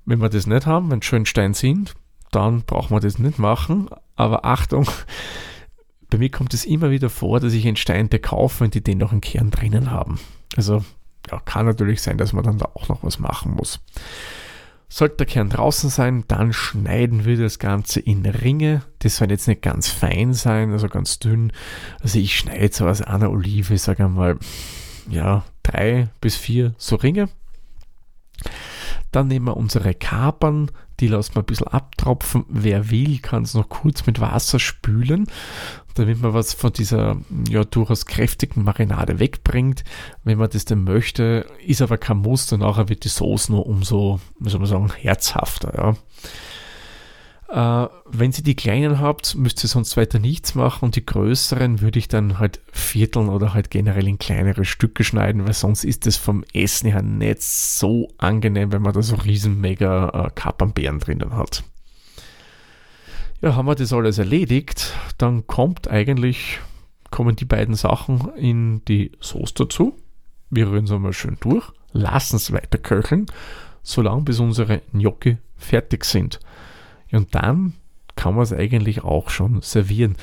Wenn 0.05 0.21
wir 0.21 0.29
das 0.29 0.47
nicht 0.47 0.65
haben, 0.65 0.89
wenn 0.91 1.01
schön 1.01 1.25
Stein 1.25 1.53
sind, 1.53 1.93
dann 2.31 2.61
brauchen 2.61 2.95
wir 2.95 3.01
das 3.01 3.19
nicht 3.19 3.37
machen. 3.37 3.89
Aber 4.15 4.45
Achtung, 4.45 4.87
bei 6.09 6.17
mir 6.17 6.29
kommt 6.29 6.53
es 6.53 6.65
immer 6.65 6.89
wieder 6.91 7.09
vor, 7.09 7.39
dass 7.39 7.53
ich 7.53 7.65
Entsteinte 7.65 8.19
kaufe 8.19 8.63
und 8.63 8.73
die 8.73 8.83
den 8.83 8.97
noch 8.97 9.11
einen 9.11 9.21
Kern 9.21 9.51
drinnen 9.51 9.91
haben. 9.91 10.19
Also 10.55 10.83
ja, 11.29 11.39
kann 11.41 11.65
natürlich 11.65 12.01
sein, 12.01 12.17
dass 12.17 12.33
man 12.33 12.43
dann 12.43 12.57
da 12.57 12.69
auch 12.73 12.87
noch 12.87 13.03
was 13.03 13.19
machen 13.19 13.53
muss. 13.53 13.79
Sollte 14.89 15.17
der 15.17 15.25
Kern 15.25 15.49
draußen 15.49 15.89
sein, 15.89 16.23
dann 16.29 16.53
schneiden 16.53 17.25
wir 17.25 17.37
das 17.37 17.59
Ganze 17.59 17.99
in 17.99 18.25
Ringe. 18.25 18.83
Das 18.99 19.17
soll 19.17 19.29
jetzt 19.29 19.47
nicht 19.49 19.61
ganz 19.61 19.89
fein 19.89 20.33
sein, 20.33 20.71
also 20.71 20.87
ganz 20.87 21.19
dünn. 21.19 21.51
Also 22.01 22.19
ich 22.19 22.37
schneide 22.37 22.61
jetzt 22.61 22.81
aus 22.81 23.01
einer 23.01 23.29
Olive, 23.29 23.77
sage 23.77 24.05
einmal, 24.05 24.37
ja, 25.09 25.43
drei 25.63 26.07
bis 26.21 26.37
vier 26.37 26.73
so 26.77 26.95
Ringe. 26.95 27.27
Dann 29.11 29.27
nehmen 29.27 29.47
wir 29.47 29.57
unsere 29.57 29.93
Kapern, 29.93 30.71
die 30.99 31.07
lassen 31.07 31.35
wir 31.35 31.43
ein 31.43 31.45
bisschen 31.45 31.67
abtropfen. 31.67 32.45
Wer 32.49 32.89
will, 32.89 33.19
kann 33.19 33.43
es 33.43 33.53
noch 33.53 33.69
kurz 33.69 34.05
mit 34.05 34.19
Wasser 34.19 34.59
spülen, 34.59 35.27
damit 35.95 36.21
man 36.21 36.33
was 36.33 36.53
von 36.53 36.73
dieser 36.73 37.17
ja 37.49 37.63
durchaus 37.63 38.05
kräftigen 38.05 38.63
Marinade 38.63 39.19
wegbringt. 39.19 39.83
Wenn 40.23 40.37
man 40.37 40.49
das 40.49 40.65
denn 40.65 40.83
möchte, 40.83 41.45
ist 41.65 41.81
aber 41.81 41.97
kein 41.97 42.17
Muster. 42.17 42.57
Nachher 42.57 42.89
wird 42.89 43.03
die 43.03 43.09
Soße 43.09 43.51
nur 43.51 43.67
umso, 43.67 44.19
wie 44.39 44.49
soll 44.49 44.59
man 44.59 44.69
sagen, 44.69 44.91
herzhafter. 44.95 45.73
Ja. 45.77 45.93
Äh, 47.49 47.87
wenn 48.05 48.31
ihr 48.31 48.43
die 48.43 48.55
kleinen 48.55 48.99
habt, 48.99 49.35
müsst 49.35 49.63
ihr 49.63 49.69
sonst 49.69 49.95
weiter 49.95 50.19
nichts 50.19 50.53
machen 50.53 50.85
und 50.85 50.95
die 50.97 51.05
größeren 51.05 51.79
würde 51.79 51.97
ich 51.97 52.09
dann 52.09 52.39
halt 52.39 52.59
vierteln 52.73 53.29
oder 53.29 53.53
halt 53.53 53.71
generell 53.71 54.07
in 54.07 54.19
kleinere 54.19 54.65
Stücke 54.65 55.05
schneiden, 55.05 55.45
weil 55.45 55.53
sonst 55.53 55.85
ist 55.85 56.07
es 56.07 56.17
vom 56.17 56.43
Essen 56.53 56.91
her 56.91 57.01
nicht 57.01 57.41
so 57.41 58.09
angenehm, 58.17 58.73
wenn 58.73 58.81
man 58.81 58.93
da 58.93 59.01
so 59.01 59.15
riesen 59.15 59.61
mega 59.61 60.09
äh, 60.09 60.29
Kapernbeeren 60.35 60.99
drinnen 60.99 61.37
hat. 61.37 61.63
Ja, 63.41 63.55
haben 63.55 63.67
wir 63.67 63.75
das 63.75 63.93
alles 63.93 64.17
erledigt, 64.17 64.93
dann 65.17 65.47
kommt 65.47 65.87
eigentlich, 65.87 66.59
kommen 67.11 67.37
die 67.37 67.45
beiden 67.45 67.75
Sachen 67.75 68.29
in 68.35 68.83
die 68.85 69.13
Soße 69.21 69.53
dazu. 69.55 69.95
Wir 70.49 70.69
rühren 70.69 70.87
sie 70.87 70.99
mal 70.99 71.13
schön 71.13 71.37
durch, 71.39 71.71
lassen 71.93 72.37
es 72.37 72.51
weiter 72.51 72.77
köcheln, 72.77 73.27
solange 73.83 74.23
bis 74.23 74.39
unsere 74.39 74.81
Gnocchi 74.91 75.37
fertig 75.55 76.03
sind. 76.03 76.39
Und 77.11 77.33
dann 77.35 77.73
kann 78.15 78.33
man 78.33 78.43
es 78.43 78.51
eigentlich 78.51 79.03
auch 79.03 79.29
schon 79.29 79.61
servieren. 79.61 80.15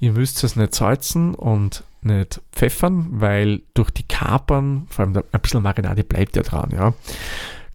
Ihr 0.00 0.12
müsst 0.12 0.42
es 0.42 0.56
nicht 0.56 0.74
salzen 0.74 1.34
und 1.34 1.84
nicht 2.00 2.40
pfeffern, 2.52 3.20
weil 3.20 3.62
durch 3.74 3.90
die 3.90 4.02
Kapern, 4.02 4.86
vor 4.88 5.04
allem 5.04 5.16
ein 5.16 5.40
bisschen 5.40 5.62
Marinade 5.62 6.02
bleibt 6.02 6.34
ja 6.34 6.42
dran, 6.42 6.70
ja, 6.72 6.94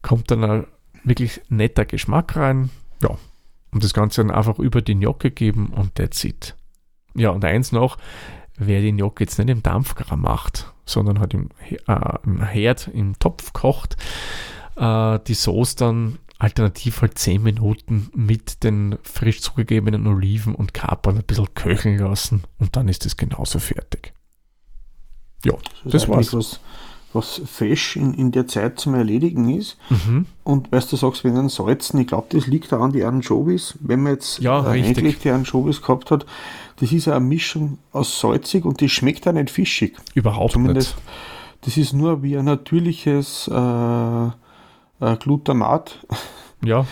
kommt 0.02 0.32
dann 0.32 0.44
ein 0.44 0.68
wirklich 1.04 1.42
netter 1.50 1.86
Geschmack 1.86 2.36
rein. 2.36 2.70
Ja, 3.02 3.18
und 3.72 3.84
das 3.84 3.94
Ganze 3.94 4.22
dann 4.22 4.32
einfach 4.32 4.60
über 4.60 4.82
die 4.82 4.96
Gnocchi 4.96 5.30
geben 5.30 5.68
und 5.68 5.96
that's 5.96 6.24
it. 6.24 6.56
Ja, 7.16 7.30
und 7.30 7.46
eins 7.46 7.72
noch, 7.72 7.98
wer 8.58 8.82
die 8.82 8.92
Gnocchi 8.92 9.24
jetzt 9.24 9.38
nicht 9.38 9.50
im 9.50 9.64
Dampfgramm 9.64 10.22
macht, 10.22 10.74
sondern 10.86 11.20
halt 11.20 11.34
im, 11.34 11.50
äh, 11.88 12.18
im 12.24 12.42
Herd, 12.44 12.90
im 12.94 13.18
Topf 13.20 13.54
kocht, 13.54 13.98
äh, 14.76 15.20
die 15.28 15.34
Soße 15.34 15.76
dann 15.78 16.20
alternativ 16.40 17.02
halt 17.02 17.18
10 17.18 17.42
Minuten 17.42 18.10
mit 18.14 18.64
den 18.64 18.98
frisch 19.04 19.42
zugegebenen 19.42 20.08
Oliven 20.08 20.56
und 20.56 20.74
Kapern 20.74 21.18
ein 21.18 21.24
bisschen 21.24 21.54
köcheln 21.56 21.98
lassen 21.98 22.44
und 22.60 22.76
dann 22.76 22.88
ist 22.88 23.06
es 23.06 23.18
genauso 23.18 23.60
fertig. 23.60 24.14
Ja, 25.46 25.54
das, 25.84 25.94
das 25.94 26.10
war's. 26.10 26.34
Was, 26.34 26.60
was 27.14 27.42
fesch 27.46 27.96
in, 27.96 28.14
in 28.14 28.32
der 28.32 28.48
Zeit 28.48 28.80
zum 28.80 28.94
Erledigen 28.94 29.50
ist. 29.50 29.78
Mhm. 29.90 30.26
Und 30.44 30.72
weißt 30.72 30.92
du, 30.92 30.98
sagst, 30.98 31.24
wenn 31.24 31.38
ein 31.38 31.50
Salzen, 31.50 32.00
ich 32.00 32.08
glaube, 32.08 32.28
das 32.30 32.48
liegt 32.48 32.72
da 32.72 32.80
an 32.80 32.92
die 32.92 33.04
Anchovies. 33.04 33.76
Wenn 33.80 34.04
man 34.04 34.14
jetzt 34.14 34.40
ja, 34.40 34.64
äh, 34.64 34.70
eigentlich 34.70 35.20
die 35.20 35.32
Anchovies 35.32 35.82
gehabt 35.82 36.12
hat, 36.12 36.26
das 36.80 36.92
ist 36.92 37.08
eine 37.08 37.20
Mischung 37.20 37.80
aus 37.92 38.20
salzig 38.20 38.66
und 38.66 38.82
die 38.82 38.90
schmeckt 38.90 39.28
auch 39.28 39.34
nicht 39.34 39.50
fischig. 39.50 39.96
Überhaupt 40.14 40.54
Zumindest, 40.54 40.96
nicht. 40.96 41.08
Das 41.62 41.78
ist 41.78 41.94
nur 41.94 42.22
wie 42.22 42.38
ein 42.38 42.46
natürliches 42.46 43.48
äh, 43.48 44.30
äh, 45.00 45.16
Glutamat. 45.16 46.06
Ja. 46.64 46.86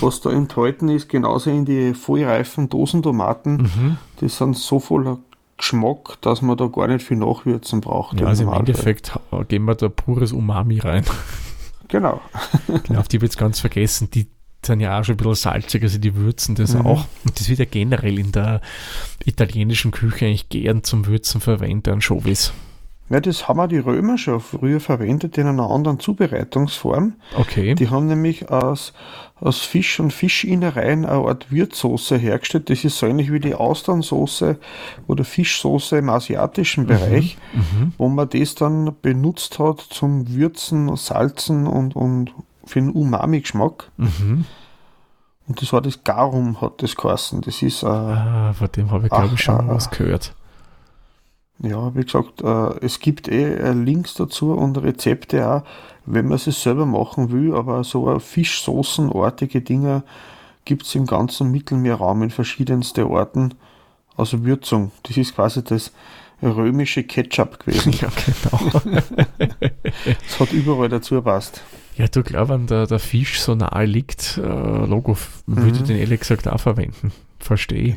Was 0.00 0.20
da 0.20 0.30
enthalten 0.30 0.88
ist, 0.88 1.08
genauso 1.08 1.50
in 1.50 1.64
die 1.64 1.94
vollreifen 1.94 2.68
Dosentomaten. 2.68 3.56
Mhm. 3.56 3.96
Die 4.20 4.28
sind 4.28 4.56
so 4.56 4.78
voller 4.78 5.18
Geschmack, 5.58 6.18
dass 6.20 6.42
man 6.42 6.56
da 6.56 6.66
gar 6.66 6.88
nicht 6.88 7.04
viel 7.04 7.16
Nachwürzen 7.16 7.80
braucht. 7.80 8.20
Ja, 8.20 8.26
also 8.26 8.44
im 8.44 8.52
Endeffekt 8.52 9.18
geben 9.48 9.64
wir 9.66 9.74
da 9.74 9.88
pures 9.88 10.32
Umami 10.32 10.78
rein. 10.78 11.04
Genau. 11.88 12.20
genau, 12.84 13.00
auf 13.00 13.08
die 13.08 13.16
ich 13.16 13.22
jetzt 13.22 13.38
ganz 13.38 13.60
vergessen. 13.60 14.10
Die 14.10 14.28
sind 14.64 14.80
ja 14.80 14.98
auch 14.98 15.04
schon 15.04 15.14
ein 15.14 15.18
bisschen 15.18 15.34
salzig, 15.34 15.82
also 15.82 15.98
die 15.98 16.14
würzen 16.14 16.56
das 16.56 16.74
mhm. 16.74 16.86
auch. 16.86 17.04
Und 17.24 17.38
das 17.38 17.48
wird 17.48 17.58
ja 17.58 17.64
generell 17.64 18.18
in 18.18 18.32
der 18.32 18.60
italienischen 19.24 19.92
Küche 19.92 20.26
eigentlich 20.26 20.48
gern 20.48 20.82
zum 20.82 21.06
Würzen 21.06 21.40
verwendet, 21.40 21.92
Anchovies. 21.92 22.52
Ja, 23.08 23.20
das 23.20 23.46
haben 23.46 23.60
auch 23.60 23.68
die 23.68 23.78
Römer 23.78 24.18
schon 24.18 24.40
früher 24.40 24.80
verwendet 24.80 25.38
in 25.38 25.46
einer 25.46 25.70
anderen 25.70 26.00
Zubereitungsform. 26.00 27.14
Okay. 27.38 27.76
Die 27.76 27.88
haben 27.88 28.06
nämlich 28.06 28.50
aus, 28.50 28.92
aus 29.40 29.60
Fisch 29.60 30.00
und 30.00 30.12
Fischinnereien 30.12 31.04
eine 31.04 31.24
Art 31.24 31.52
Würzsoße 31.52 32.16
hergestellt. 32.16 32.68
Das 32.68 32.84
ist 32.84 32.98
so 32.98 33.06
ähnlich 33.06 33.32
wie 33.32 33.38
die 33.38 33.54
Austernsoße 33.54 34.58
oder 35.06 35.24
Fischsoße 35.24 35.98
im 35.98 36.08
asiatischen 36.10 36.84
mhm. 36.84 36.88
Bereich, 36.88 37.38
mhm. 37.52 37.92
wo 37.96 38.08
man 38.08 38.28
das 38.28 38.56
dann 38.56 38.96
benutzt 39.02 39.60
hat 39.60 39.80
zum 39.80 40.28
Würzen, 40.34 40.94
Salzen 40.96 41.68
und, 41.68 41.94
und 41.94 42.32
für 42.64 42.80
den 42.80 42.90
Umami-Geschmack. 42.90 43.88
Mhm. 43.98 44.46
Und 45.46 45.62
das 45.62 45.72
war 45.72 45.80
das 45.80 46.02
Garum, 46.02 46.60
hat 46.60 46.82
das 46.82 46.96
geheißen. 46.96 47.40
Das 47.42 47.62
ist. 47.62 47.84
Äh, 47.84 47.86
ah, 47.86 48.52
von 48.52 48.68
dem 48.72 48.90
habe 48.90 49.04
ich, 49.04 49.10
glaube 49.10 49.34
ich, 49.34 49.40
schon 49.40 49.68
äh, 49.68 49.68
was 49.68 49.90
gehört. 49.90 50.34
Ja, 51.58 51.94
wie 51.94 52.04
gesagt, 52.04 52.42
äh, 52.42 52.84
es 52.84 53.00
gibt 53.00 53.28
eh 53.28 53.54
äh, 53.54 53.72
Links 53.72 54.14
dazu 54.14 54.52
und 54.52 54.76
Rezepte 54.76 55.48
auch, 55.48 55.62
wenn 56.04 56.26
man 56.26 56.36
es 56.36 56.44
selber 56.44 56.86
machen 56.86 57.32
will, 57.32 57.54
aber 57.54 57.82
so 57.82 58.18
Fischsoßenartige 58.18 59.62
Dinge 59.62 60.02
gibt 60.64 60.84
es 60.84 60.94
im 60.94 61.06
ganzen 61.06 61.50
Mittelmeerraum 61.50 62.22
in 62.22 62.30
verschiedensten 62.30 63.04
Orten. 63.04 63.54
Also 64.16 64.44
Würzung, 64.44 64.92
das 65.04 65.16
ist 65.16 65.34
quasi 65.34 65.64
das 65.64 65.92
römische 66.42 67.04
Ketchup 67.04 67.60
gewesen. 67.60 67.92
Ja, 68.00 68.08
genau. 68.24 69.00
Es 70.26 70.38
hat 70.38 70.52
überall 70.52 70.88
dazu 70.88 71.20
passt. 71.22 71.62
Ja, 71.96 72.06
du 72.08 72.22
glaubst, 72.22 72.52
wenn 72.52 72.66
der, 72.66 72.86
der 72.86 72.98
Fisch 72.98 73.40
so 73.40 73.54
nahe 73.54 73.86
liegt, 73.86 74.36
äh, 74.36 74.42
Logo, 74.86 75.16
würde 75.46 75.80
mhm. 75.80 75.84
den 75.86 75.96
ehrlich 75.96 76.20
gesagt 76.20 76.46
auch 76.46 76.60
verwenden. 76.60 77.12
Verstehe. 77.38 77.96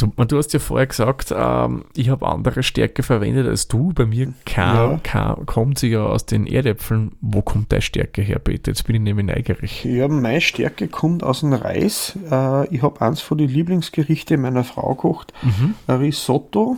Du, 0.00 0.24
du, 0.24 0.38
hast 0.38 0.52
ja 0.54 0.58
vorher 0.58 0.86
gesagt, 0.86 1.34
ähm, 1.36 1.84
ich 1.94 2.08
habe 2.08 2.26
andere 2.26 2.62
Stärke 2.62 3.02
verwendet 3.02 3.46
als 3.46 3.68
du. 3.68 3.92
Bei 3.92 4.06
mir 4.06 4.32
kam, 4.46 4.92
ja. 4.92 5.00
kam, 5.02 5.44
kommt 5.44 5.78
sie 5.78 5.88
ja 5.88 6.06
aus 6.06 6.24
den 6.24 6.46
Erdäpfeln. 6.46 7.12
Wo 7.20 7.42
kommt 7.42 7.70
deine 7.70 7.82
Stärke 7.82 8.22
her, 8.22 8.38
Peter? 8.38 8.70
Jetzt 8.70 8.84
bin 8.86 8.96
ich 8.96 9.02
nämlich 9.02 9.26
neugierig. 9.26 9.84
Ja, 9.84 10.08
meine 10.08 10.40
Stärke 10.40 10.88
kommt 10.88 11.22
aus 11.22 11.40
dem 11.40 11.52
Reis. 11.52 12.18
Äh, 12.30 12.74
ich 12.74 12.82
habe 12.82 13.00
eins 13.02 13.20
von 13.20 13.36
den 13.36 13.50
Lieblingsgerichte 13.50 14.38
meiner 14.38 14.64
Frau 14.64 14.94
gekocht, 14.94 15.34
mhm. 15.42 15.74
Risotto. 15.88 16.76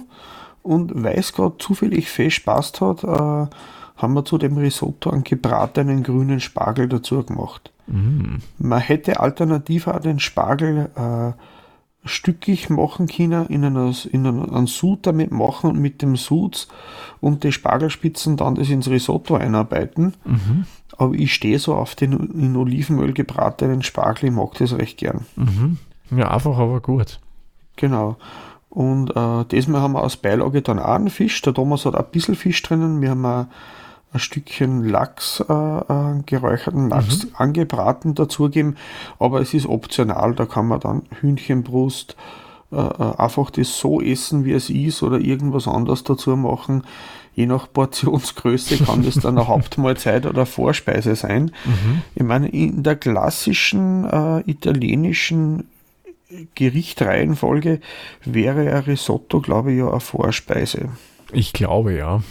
Und 0.62 0.92
weil 1.02 1.18
es 1.18 1.32
gerade 1.32 1.58
zufällig 1.58 2.08
fest 2.08 2.44
passt 2.44 2.80
hat, 2.80 3.04
äh, 3.04 3.06
haben 3.96 4.14
wir 4.14 4.24
zu 4.24 4.36
dem 4.38 4.56
Risotto 4.56 5.10
einen 5.10 5.22
gebratenen 5.22 6.02
grünen 6.02 6.40
Spargel 6.40 6.88
dazu 6.88 7.22
gemacht. 7.22 7.70
Mhm. 7.86 8.38
Man 8.58 8.80
hätte 8.80 9.20
alternativ 9.20 9.86
auch 9.86 10.00
den 10.00 10.18
Spargel 10.18 10.90
äh, 10.96 11.32
stückig 12.04 12.68
machen 12.68 13.06
können, 13.06 13.46
in, 13.46 13.64
einer, 13.64 13.92
in 14.10 14.26
einen 14.26 14.66
Sud 14.66 15.06
damit 15.06 15.30
machen 15.30 15.70
und 15.70 15.78
mit 15.78 16.02
dem 16.02 16.16
Sud 16.16 16.66
und 17.20 17.44
die 17.44 17.52
Spargelspitzen 17.52 18.36
dann 18.36 18.56
das 18.56 18.68
ins 18.70 18.90
Risotto 18.90 19.36
einarbeiten. 19.36 20.14
Mhm. 20.24 20.66
Aber 20.96 21.14
ich 21.14 21.34
stehe 21.34 21.58
so 21.58 21.74
auf 21.74 21.94
den 21.94 22.12
in 22.12 22.56
Olivenöl 22.56 23.12
gebratenen 23.12 23.82
Spargel, 23.82 24.28
ich 24.28 24.34
mag 24.34 24.54
das 24.54 24.76
recht 24.76 24.98
gern. 24.98 25.26
Mhm. 25.36 25.78
Ja, 26.16 26.30
einfach 26.30 26.58
aber 26.58 26.80
gut. 26.80 27.20
Genau. 27.76 28.16
Und 28.68 29.14
äh, 29.14 29.44
diesmal 29.50 29.80
haben 29.80 29.92
wir 29.92 30.02
als 30.02 30.16
Beilage 30.16 30.62
dann 30.62 30.78
auch 30.78 30.94
einen 30.94 31.10
Fisch. 31.10 31.40
Der 31.42 31.54
Thomas 31.54 31.84
hat 31.84 31.94
ein 31.94 32.04
bisschen 32.10 32.34
Fisch 32.34 32.62
drinnen. 32.62 33.00
Wir 33.00 33.10
haben 33.10 33.24
ein, 33.24 33.46
ein 34.12 34.18
Stückchen 34.18 34.84
Lachs, 34.84 35.42
äh, 35.48 35.52
äh, 35.52 36.22
geräucherten 36.26 36.88
Lachs 36.88 37.24
mhm. 37.24 37.30
angebraten 37.34 38.14
dazugeben, 38.14 38.76
aber 39.18 39.40
es 39.40 39.54
ist 39.54 39.66
optional, 39.66 40.34
da 40.34 40.46
kann 40.46 40.66
man 40.66 40.80
dann 40.80 41.02
Hühnchenbrust, 41.20 42.16
äh, 42.72 42.76
äh, 42.76 43.16
einfach 43.16 43.50
das 43.50 43.78
so 43.78 44.00
essen, 44.00 44.44
wie 44.44 44.52
es 44.52 44.70
ist 44.70 45.02
oder 45.02 45.18
irgendwas 45.18 45.68
anderes 45.68 46.04
dazu 46.04 46.36
machen. 46.36 46.84
Je 47.34 47.46
nach 47.46 47.66
Portionsgröße 47.72 48.84
kann 48.84 49.02
das 49.02 49.14
dann 49.14 49.38
eine 49.38 49.48
Hauptmahlzeit 49.48 50.26
oder 50.26 50.44
Vorspeise 50.44 51.16
sein. 51.16 51.52
Mhm. 51.64 52.02
Ich 52.14 52.22
meine, 52.22 52.48
in 52.48 52.82
der 52.82 52.96
klassischen 52.96 54.04
äh, 54.04 54.40
italienischen 54.40 55.64
Gerichtreihenfolge 56.54 57.80
wäre 58.24 58.74
ein 58.74 58.84
Risotto, 58.84 59.40
glaube 59.40 59.72
ich, 59.72 59.78
ja 59.78 59.90
eine 59.90 60.00
Vorspeise. 60.00 60.90
Ich 61.32 61.52
glaube, 61.52 61.94
ja. 61.94 62.22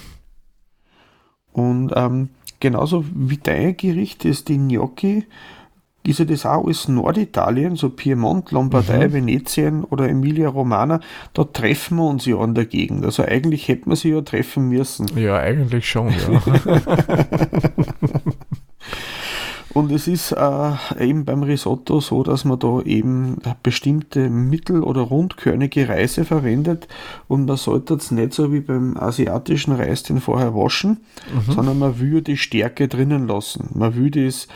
Und 1.54 1.92
ähm, 1.96 2.30
genauso 2.60 3.06
wie 3.14 3.38
dein 3.38 3.76
Gericht 3.78 4.26
ist 4.26 4.48
die 4.50 4.58
Gnocchi, 4.58 5.26
ist 6.04 6.20
ja 6.20 6.26
das 6.26 6.46
auch 6.46 6.66
alles 6.66 6.88
Norditalien, 6.88 7.76
so 7.76 7.90
Piemont, 7.90 8.52
Lombardei, 8.52 9.08
mhm. 9.08 9.14
Venetien 9.14 9.84
oder 9.84 10.10
Emilia 10.10 10.50
Romana, 10.50 11.00
da 11.34 11.44
treffen 11.44 11.98
wir 11.98 12.06
uns 12.06 12.26
ja 12.26 12.38
an 12.38 12.56
der 12.56 12.66
Gegend. 12.66 13.06
Also 13.06 13.24
eigentlich 13.24 13.68
hätten 13.68 13.90
wir 13.90 13.96
sie 13.96 14.10
ja 14.10 14.22
treffen 14.22 14.70
müssen. 14.70 15.08
Ja, 15.16 15.38
eigentlich 15.38 15.88
schon, 15.88 16.10
ja. 16.10 16.42
Und 19.74 19.92
es 19.92 20.08
ist 20.08 20.34
äh, 20.34 20.72
eben 21.00 21.24
beim 21.26 21.44
Risotto 21.44 22.02
so, 22.02 22.24
dass 22.24 22.44
man 22.46 22.60
da 22.60 22.82
eben 22.82 23.38
bestimmte 23.64 24.30
mittel- 24.30 24.84
oder 24.84 25.02
rundkörnige 25.02 25.88
Reise 25.88 26.26
verwendet 26.26 26.88
und 27.28 27.46
man 27.46 27.58
sollte 27.58 27.94
es 27.94 28.12
nicht 28.12 28.34
so 28.34 28.52
wie 28.52 28.60
beim 28.60 28.98
asiatischen 28.98 29.74
Reis 29.74 30.04
den 30.04 30.20
vorher 30.20 30.54
waschen, 30.54 31.02
mhm. 31.34 31.52
sondern 31.54 31.80
man 31.80 32.00
will 32.00 32.22
die 32.22 32.38
Stärke 32.38 32.88
drinnen 32.88 33.28
lassen. 33.28 33.70
Man 33.74 33.96
will 33.96 34.12
das 34.12 34.48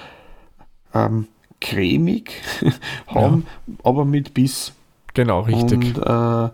ähm, 0.93 1.27
cremig 1.62 2.41
haben, 3.07 3.45
ja. 3.67 3.74
aber 3.84 4.05
mit 4.05 4.34
Biss. 4.34 4.74
Genau, 5.13 5.41
richtig. 5.41 5.95
Und 5.95 5.98
äh, 5.98 6.50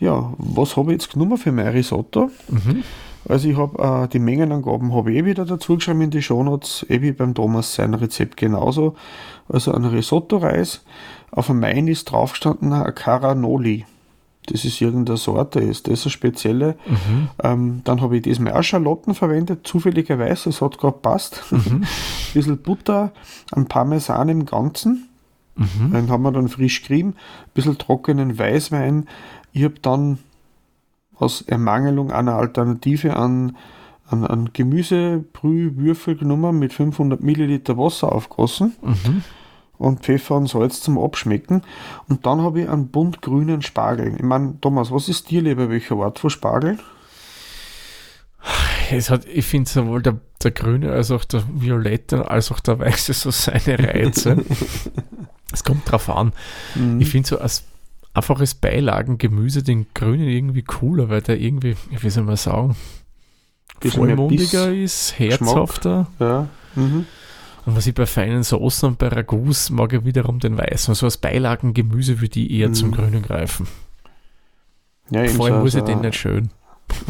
ja, 0.00 0.32
was 0.38 0.76
habe 0.76 0.92
ich 0.92 1.00
jetzt 1.00 1.12
genommen 1.12 1.36
für 1.36 1.50
mein 1.50 1.68
Risotto? 1.68 2.30
Mhm. 2.48 2.84
Also 3.28 3.48
ich 3.48 3.56
habe 3.56 4.04
äh, 4.04 4.08
die 4.08 4.18
Mengenangaben 4.18 4.94
habe 4.94 5.12
ich 5.12 5.18
eh 5.18 5.24
wieder 5.24 5.44
dazu 5.44 5.76
geschrieben 5.76 6.00
in 6.00 6.10
die 6.10 6.22
Shownotes, 6.22 6.86
eh 6.88 7.02
wie 7.02 7.12
beim 7.12 7.34
Thomas 7.34 7.74
sein 7.74 7.94
Rezept 7.94 8.36
genauso. 8.36 8.96
Also 9.48 9.72
ein 9.72 9.84
Risotto-Reis. 9.84 10.82
Auf 11.30 11.48
dem 11.48 11.60
Main 11.60 11.88
ist 11.88 12.10
draufgestanden 12.10 12.72
ein 12.72 12.94
Caranoli. 12.94 13.84
Das 14.46 14.64
ist 14.64 14.80
irgendeine 14.80 15.18
Sorte, 15.18 15.60
ist 15.60 15.88
das 15.88 16.04
eine 16.04 16.10
spezielle. 16.10 16.76
Mhm. 16.86 17.28
Ähm, 17.42 17.80
dann 17.84 18.00
habe 18.00 18.16
ich 18.16 18.22
diesmal 18.22 18.54
auch 18.54 18.62
Schalotten 18.62 19.14
verwendet, 19.14 19.66
zufälligerweise, 19.66 20.48
es 20.48 20.62
hat 20.62 20.78
gerade 20.78 20.96
passt. 21.02 21.44
Mhm. 21.50 21.58
ein 21.82 21.86
bisschen 22.32 22.58
Butter, 22.58 23.12
ein 23.52 23.66
Parmesan 23.66 24.30
im 24.30 24.46
Ganzen. 24.46 25.08
Mhm. 25.54 25.92
Dann 25.92 26.10
haben 26.10 26.22
wir 26.22 26.32
dann 26.32 26.48
frisch 26.48 26.82
Creme, 26.82 27.08
ein 27.08 27.14
bisschen 27.52 27.76
trockenen 27.76 28.38
Weißwein. 28.38 29.06
Ich 29.52 29.64
habe 29.64 29.74
dann 29.82 30.18
aus 31.18 31.42
Ermangelung 31.42 32.10
einer 32.10 32.34
Alternative 32.34 33.16
an, 33.16 33.56
an, 34.08 34.24
an 34.24 34.50
Gemüsebrühwürfel 34.52 36.16
genommen, 36.16 36.58
mit 36.58 36.72
500 36.72 37.22
Milliliter 37.22 37.76
Wasser 37.76 38.12
aufgossen. 38.12 38.74
Mhm. 38.82 39.22
und 39.78 40.00
Pfeffer 40.00 40.34
und 40.36 40.48
Salz 40.48 40.80
zum 40.80 40.98
Abschmecken. 40.98 41.62
Und 42.08 42.26
dann 42.26 42.42
habe 42.42 42.62
ich 42.62 42.68
einen 42.68 42.88
bunt 42.88 43.22
grünen 43.22 43.62
Spargel. 43.62 44.14
Ich 44.16 44.22
meine, 44.22 44.60
Thomas, 44.60 44.90
was 44.90 45.08
ist 45.08 45.30
dir 45.30 45.42
lieber, 45.42 45.70
welcher 45.70 45.96
Ort 45.96 46.18
von 46.18 46.30
Spargel? 46.30 46.78
Es 48.90 49.10
hat, 49.10 49.26
ich 49.26 49.44
finde 49.44 49.68
sowohl 49.68 50.02
der, 50.02 50.16
der 50.42 50.50
grüne 50.50 50.92
als 50.92 51.10
auch 51.10 51.24
der 51.24 51.42
violette 51.52 52.30
als 52.30 52.50
auch 52.50 52.60
der 52.60 52.78
weiße 52.78 53.12
so 53.12 53.30
seine 53.30 53.78
Reize. 53.78 54.44
es 55.52 55.64
kommt 55.64 55.90
drauf 55.90 56.08
an. 56.08 56.32
Mhm. 56.74 57.00
Ich 57.00 57.10
finde 57.10 57.28
so 57.28 57.38
als 57.38 57.64
einfaches 58.14 58.54
Beilagengemüse 58.54 59.62
den 59.62 59.86
grünen 59.94 60.28
irgendwie 60.28 60.62
cooler, 60.62 61.08
weil 61.08 61.22
der 61.22 61.40
irgendwie, 61.40 61.76
wie 61.90 62.10
soll 62.10 62.24
man 62.24 62.36
sagen, 62.36 62.76
vollmundiger 63.80 64.72
ist, 64.72 65.18
herzhafter. 65.18 66.08
Ja. 66.18 66.48
Mhm. 66.74 67.06
Und 67.66 67.76
was 67.76 67.86
ich 67.86 67.94
bei 67.94 68.06
feinen 68.06 68.42
Soßen 68.42 68.88
und 68.88 68.98
bei 68.98 69.08
Ragouts 69.08 69.70
mag 69.70 69.92
ich 69.92 70.04
wiederum 70.04 70.38
den 70.40 70.56
weißen. 70.56 70.94
So 70.94 71.06
als 71.06 71.18
Beilagengemüse 71.18 72.20
würde 72.20 72.40
ich 72.40 72.50
eher 72.50 72.68
mhm. 72.68 72.74
zum 72.74 72.92
grünen 72.92 73.22
greifen. 73.22 73.66
Ja, 75.10 75.26
Vor 75.28 75.46
allem 75.46 75.60
muss 75.60 75.74
ich 75.74 75.82
den 75.82 76.00
nicht 76.00 76.16
schön. 76.16 76.50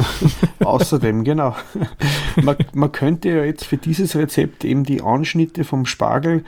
Außerdem, 0.59 1.23
genau. 1.23 1.55
Man, 2.43 2.57
man, 2.73 2.91
könnte 2.91 3.29
ja 3.29 3.43
jetzt 3.43 3.65
für 3.65 3.77
dieses 3.77 4.15
Rezept 4.15 4.65
eben 4.65 4.83
die 4.83 5.01
Anschnitte 5.01 5.63
vom 5.63 5.85
Spargel 5.85 6.43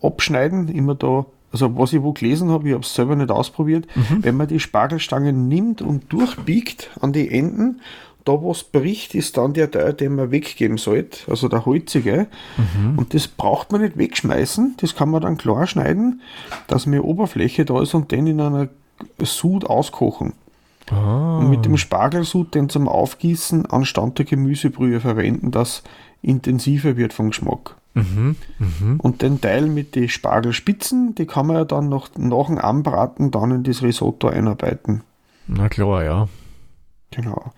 abschneiden, 0.00 0.68
immer 0.68 0.94
da, 0.94 1.26
also 1.62 1.78
was 1.78 1.92
ich 1.92 2.02
wo 2.02 2.12
gelesen 2.12 2.50
habe, 2.50 2.68
ich 2.68 2.74
habe 2.74 2.84
es 2.84 2.94
selber 2.94 3.16
nicht 3.16 3.30
ausprobiert, 3.30 3.86
mhm. 3.94 4.22
wenn 4.22 4.36
man 4.36 4.46
die 4.46 4.60
Spargelstangen 4.60 5.48
nimmt 5.48 5.80
und 5.80 6.12
durchbiegt 6.12 6.90
an 7.00 7.12
die 7.12 7.30
Enden, 7.30 7.80
da 8.26 8.32
was 8.32 8.64
bricht, 8.64 9.14
ist 9.14 9.36
dann 9.36 9.54
der 9.54 9.70
Teil, 9.70 9.94
den 9.94 10.16
man 10.16 10.32
weggeben 10.32 10.78
sollte, 10.78 11.30
also 11.30 11.48
der 11.48 11.64
holzige. 11.64 12.26
Mhm. 12.56 12.98
Und 12.98 13.14
das 13.14 13.28
braucht 13.28 13.72
man 13.72 13.80
nicht 13.80 13.96
wegschmeißen, 13.96 14.74
das 14.78 14.96
kann 14.96 15.10
man 15.10 15.22
dann 15.22 15.38
klar 15.38 15.66
schneiden, 15.66 16.20
dass 16.66 16.86
mehr 16.86 17.04
Oberfläche 17.04 17.64
da 17.64 17.80
ist 17.80 17.94
und 17.94 18.10
den 18.10 18.26
in 18.26 18.40
einer 18.40 18.68
Sud 19.22 19.64
auskochen. 19.64 20.34
Ah. 20.90 21.38
Und 21.38 21.50
mit 21.50 21.64
dem 21.64 21.76
Spargelsud 21.76 22.54
den 22.54 22.68
zum 22.68 22.88
Aufgießen 22.88 23.66
anstatt 23.66 24.18
der 24.18 24.24
Gemüsebrühe 24.24 25.00
verwenden, 25.00 25.50
das 25.50 25.82
intensiver 26.20 26.96
wird 26.96 27.12
vom 27.12 27.30
Geschmack. 27.30 27.76
Mhm, 27.96 28.36
mh. 28.58 28.96
Und 28.98 29.22
den 29.22 29.40
Teil 29.40 29.66
mit 29.66 29.94
den 29.94 30.08
Spargelspitzen, 30.08 31.14
die 31.14 31.26
kann 31.26 31.46
man 31.46 31.56
ja 31.56 31.64
dann 31.64 31.88
noch 31.88 32.10
nach 32.16 32.46
dem 32.46 32.58
Anbraten 32.58 33.30
dann 33.30 33.50
in 33.50 33.62
das 33.64 33.82
Risotto 33.82 34.28
einarbeiten. 34.28 35.02
Na 35.46 35.68
klar, 35.68 36.04
ja. 36.04 36.28
Genau. 37.10 37.52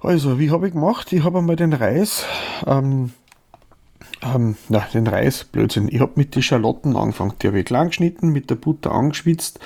Also, 0.00 0.38
wie 0.38 0.50
habe 0.50 0.68
ich 0.68 0.74
gemacht? 0.74 1.12
Ich 1.12 1.24
habe 1.24 1.38
einmal 1.38 1.56
den 1.56 1.72
Reis 1.72 2.24
ähm, 2.66 3.10
ähm, 4.22 4.56
na, 4.68 4.86
den 4.94 5.06
Reis, 5.06 5.44
Blödsinn. 5.44 5.88
Ich 5.88 6.00
habe 6.00 6.12
mit 6.16 6.34
den 6.34 6.42
Schalotten 6.42 6.96
angefangen. 6.96 7.34
Die 7.42 7.48
habe 7.48 7.60
ich 7.60 7.66
klein 7.66 7.88
geschnitten, 7.88 8.30
mit 8.30 8.48
der 8.50 8.54
Butter 8.54 8.92
angeschwitzt, 8.92 9.60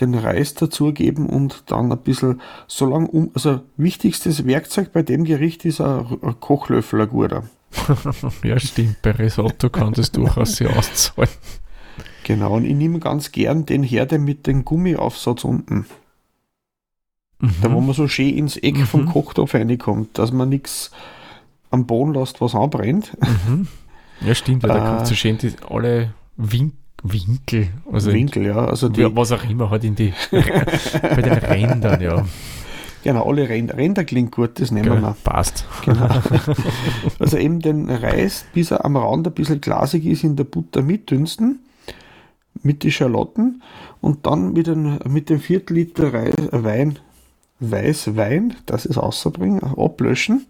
den 0.00 0.14
Reis 0.14 0.54
dazugeben 0.54 1.26
und 1.26 1.64
dann 1.66 1.92
ein 1.92 1.98
bisschen 1.98 2.40
so 2.66 2.86
lang 2.86 3.06
um. 3.06 3.30
Also, 3.34 3.60
wichtigstes 3.76 4.46
Werkzeug 4.46 4.92
bei 4.92 5.02
dem 5.02 5.24
Gericht 5.24 5.64
ist 5.64 5.80
ein, 5.80 6.06
ein 6.22 6.40
Kochlöffel, 6.40 7.02
ein 7.02 7.08
guter. 7.08 7.44
ja, 8.42 8.58
stimmt. 8.58 9.02
Bei 9.02 9.12
Risotto 9.12 9.70
kann 9.70 9.92
das 9.92 10.10
durchaus 10.10 10.56
sich 10.56 10.68
auszahlen. 10.68 11.30
Genau, 12.24 12.56
und 12.56 12.64
ich 12.64 12.74
nehme 12.74 12.98
ganz 12.98 13.32
gern 13.32 13.66
den 13.66 13.82
Herde 13.82 14.18
mit 14.18 14.46
dem 14.46 14.64
Gummiaufsatz 14.64 15.44
unten. 15.44 15.86
Mhm. 17.40 17.54
Da, 17.62 17.72
wo 17.72 17.80
man 17.80 17.94
so 17.94 18.08
schön 18.08 18.36
ins 18.36 18.56
Eck 18.56 18.76
mhm. 18.76 18.86
vom 18.86 19.06
Kochtopf 19.06 19.54
reinkommt, 19.54 20.18
dass 20.18 20.32
man 20.32 20.48
nichts 20.48 20.90
am 21.70 21.86
Boden 21.86 22.14
lässt, 22.14 22.40
was 22.40 22.54
anbrennt. 22.54 23.16
Mhm. 23.20 23.68
Ja, 24.20 24.34
stimmt, 24.34 24.62
weil 24.62 24.70
da 24.70 24.94
kommt 24.96 25.06
so 25.06 25.14
schön 25.14 25.38
die, 25.38 25.54
alle 25.68 26.12
Win 26.36 26.72
Winkel. 27.02 27.68
Also 27.90 28.12
Winkel, 28.12 28.44
ja. 28.46 28.64
Also 28.64 28.90
die, 28.90 29.16
was 29.16 29.32
auch 29.32 29.42
immer 29.48 29.70
halt 29.70 29.84
in 29.84 29.94
die, 29.94 30.12
bei 30.30 31.22
den 31.22 31.32
Rändern, 31.32 32.00
ja. 32.00 32.26
Genau, 33.02 33.24
alle 33.28 33.48
Ränder. 33.48 33.76
Ränder 33.76 34.04
klingt 34.04 34.32
gut, 34.32 34.60
das 34.60 34.70
nehmen 34.70 34.88
Gell, 34.88 35.00
wir. 35.00 35.16
Passt. 35.24 35.64
Genau. 35.84 36.08
Also 37.18 37.36
eben 37.36 37.60
den 37.60 37.88
Reis, 37.90 38.44
bis 38.52 38.70
er 38.70 38.84
am 38.84 38.96
Rand 38.96 39.26
ein 39.26 39.34
bisschen 39.34 39.60
glasig 39.60 40.04
ist, 40.06 40.24
in 40.24 40.36
der 40.36 40.44
Butter 40.44 40.82
mitdünsten, 40.82 41.60
mit 42.62 42.82
den 42.82 42.90
Schalotten 42.90 43.62
und 44.00 44.26
dann 44.26 44.52
mit, 44.52 44.66
den, 44.66 44.98
mit 45.08 45.30
dem 45.30 45.40
Viertel 45.40 45.74
Liter 45.74 46.12
Reis, 46.12 46.34
Wein, 46.50 46.98
Weißwein, 47.60 48.54
das 48.66 48.86
ist 48.86 48.98
außerbringen, 48.98 49.62
ablöschen 49.62 50.46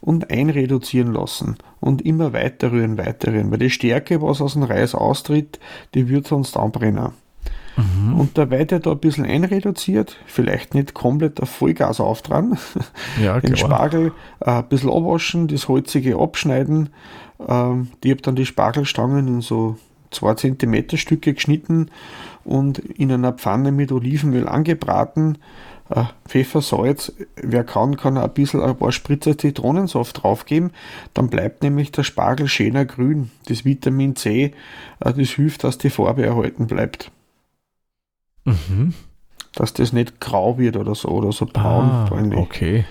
und 0.00 0.30
einreduzieren 0.30 1.12
lassen 1.12 1.56
und 1.80 2.02
immer 2.02 2.32
weiter 2.32 2.72
rühren, 2.72 2.98
weiter 2.98 3.32
rühren, 3.32 3.50
weil 3.50 3.58
die 3.58 3.70
Stärke, 3.70 4.22
was 4.22 4.40
aus 4.40 4.54
dem 4.54 4.62
Reis 4.62 4.94
austritt, 4.94 5.60
die 5.94 6.08
wird 6.08 6.26
sonst 6.26 6.56
anbrennen. 6.56 7.12
Mhm. 7.76 8.18
Und 8.18 8.36
der 8.36 8.46
da 8.46 8.90
ein 8.90 8.98
bisschen 8.98 9.24
einreduziert, 9.24 10.16
vielleicht 10.26 10.74
nicht 10.74 10.94
komplett 10.94 11.40
auf 11.40 11.50
Vollgas 11.50 12.00
auftragen, 12.00 12.58
ja, 13.22 13.40
den 13.40 13.56
Spargel 13.56 14.12
äh, 14.40 14.50
ein 14.50 14.68
bisschen 14.68 14.90
abwaschen, 14.90 15.48
das 15.48 15.68
Holzige 15.68 16.18
abschneiden. 16.18 16.90
Ähm, 17.46 17.88
ich 18.02 18.10
habe 18.10 18.22
dann 18.22 18.36
die 18.36 18.46
Spargelstangen 18.46 19.28
in 19.28 19.40
so 19.40 19.76
2 20.10 20.34
cm 20.34 20.96
Stücke 20.96 21.34
geschnitten 21.34 21.90
und 22.44 22.78
in 22.78 23.12
einer 23.12 23.32
Pfanne 23.32 23.72
mit 23.72 23.92
Olivenöl 23.92 24.48
angebraten 24.48 25.38
äh, 25.90 26.04
Pfeffer, 26.26 26.62
Salz, 26.62 27.12
wer 27.36 27.64
kann, 27.64 27.96
kann 27.96 28.16
ein 28.16 28.32
bisschen 28.32 28.62
ein 28.62 28.76
paar 28.76 28.92
Spritzer 28.92 29.36
Zitronensaft 29.36 30.22
draufgeben, 30.22 30.70
dann 31.14 31.28
bleibt 31.28 31.62
nämlich 31.62 31.92
der 31.92 32.04
Spargel 32.04 32.48
schöner 32.48 32.84
grün. 32.84 33.30
Das 33.46 33.64
Vitamin 33.64 34.16
C, 34.16 34.54
äh, 35.00 35.12
das 35.12 35.30
hilft, 35.30 35.64
dass 35.64 35.78
die 35.78 35.90
Farbe 35.90 36.24
erhalten 36.24 36.66
bleibt. 36.66 37.10
Mhm. 38.44 38.94
Dass 39.54 39.72
das 39.72 39.92
nicht 39.92 40.20
grau 40.20 40.58
wird 40.58 40.76
oder 40.76 40.94
so, 40.94 41.08
oder 41.08 41.32
so 41.32 41.46
braun. 41.46 41.84
Ah, 41.84 42.36
okay. 42.36 42.84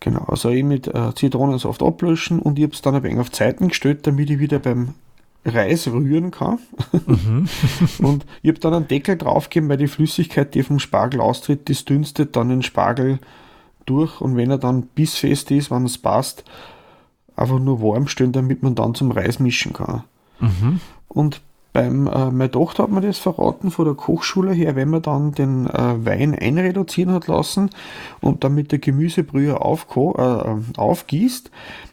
Genau, 0.00 0.24
also 0.24 0.50
ich 0.50 0.62
mit 0.62 0.86
äh, 0.88 1.14
Zitronensaft 1.14 1.82
ablöschen 1.82 2.38
und 2.38 2.58
ich 2.58 2.64
habe 2.64 2.74
es 2.74 2.82
dann 2.82 2.94
ein 2.94 3.02
wenig 3.02 3.18
auf 3.18 3.32
Zeiten 3.32 3.68
gestellt, 3.68 4.06
damit 4.06 4.30
ich 4.30 4.38
wieder 4.38 4.58
beim 4.58 4.94
Reis 5.44 5.88
rühren 5.88 6.30
kann. 6.30 6.58
Mhm. 7.06 7.48
und 7.98 8.26
ich 8.42 8.50
habe 8.50 8.60
dann 8.60 8.74
einen 8.74 8.88
Deckel 8.88 9.16
draufgegeben, 9.16 9.68
weil 9.68 9.78
die 9.78 9.88
Flüssigkeit, 9.88 10.54
die 10.54 10.62
vom 10.62 10.78
Spargel 10.78 11.20
austritt, 11.20 11.70
das 11.70 11.84
dünstet 11.84 12.36
dann 12.36 12.50
den 12.50 12.62
Spargel 12.62 13.18
durch 13.86 14.20
und 14.20 14.36
wenn 14.36 14.50
er 14.50 14.58
dann 14.58 14.82
bissfest 14.82 15.50
ist, 15.50 15.70
wenn 15.70 15.84
es 15.84 15.98
passt, 15.98 16.44
einfach 17.36 17.58
nur 17.58 17.80
warm 17.80 18.08
stellen, 18.08 18.32
damit 18.32 18.62
man 18.62 18.74
dann 18.74 18.94
zum 18.94 19.10
Reis 19.10 19.38
mischen 19.38 19.72
kann. 19.72 20.02
Mhm. 20.40 20.80
Und 21.08 21.40
beim, 21.76 22.06
äh, 22.06 22.30
meine 22.30 22.50
Tochter 22.50 22.84
hat 22.84 22.90
mir 22.90 23.02
das 23.02 23.18
verraten 23.18 23.70
von 23.70 23.84
der 23.84 23.92
Kochschule 23.92 24.54
her, 24.54 24.76
wenn 24.76 24.88
man 24.88 25.02
dann 25.02 25.32
den 25.32 25.66
äh, 25.66 26.06
Wein 26.06 26.34
einreduzieren 26.34 27.12
hat 27.12 27.26
lassen 27.26 27.68
und 28.22 28.44
dann 28.44 28.54
mit 28.54 28.72
der 28.72 28.78
Gemüsebrühe 28.78 29.60
aufko 29.60 30.14
äh, 30.16 30.78
aufgießt, 30.80 31.50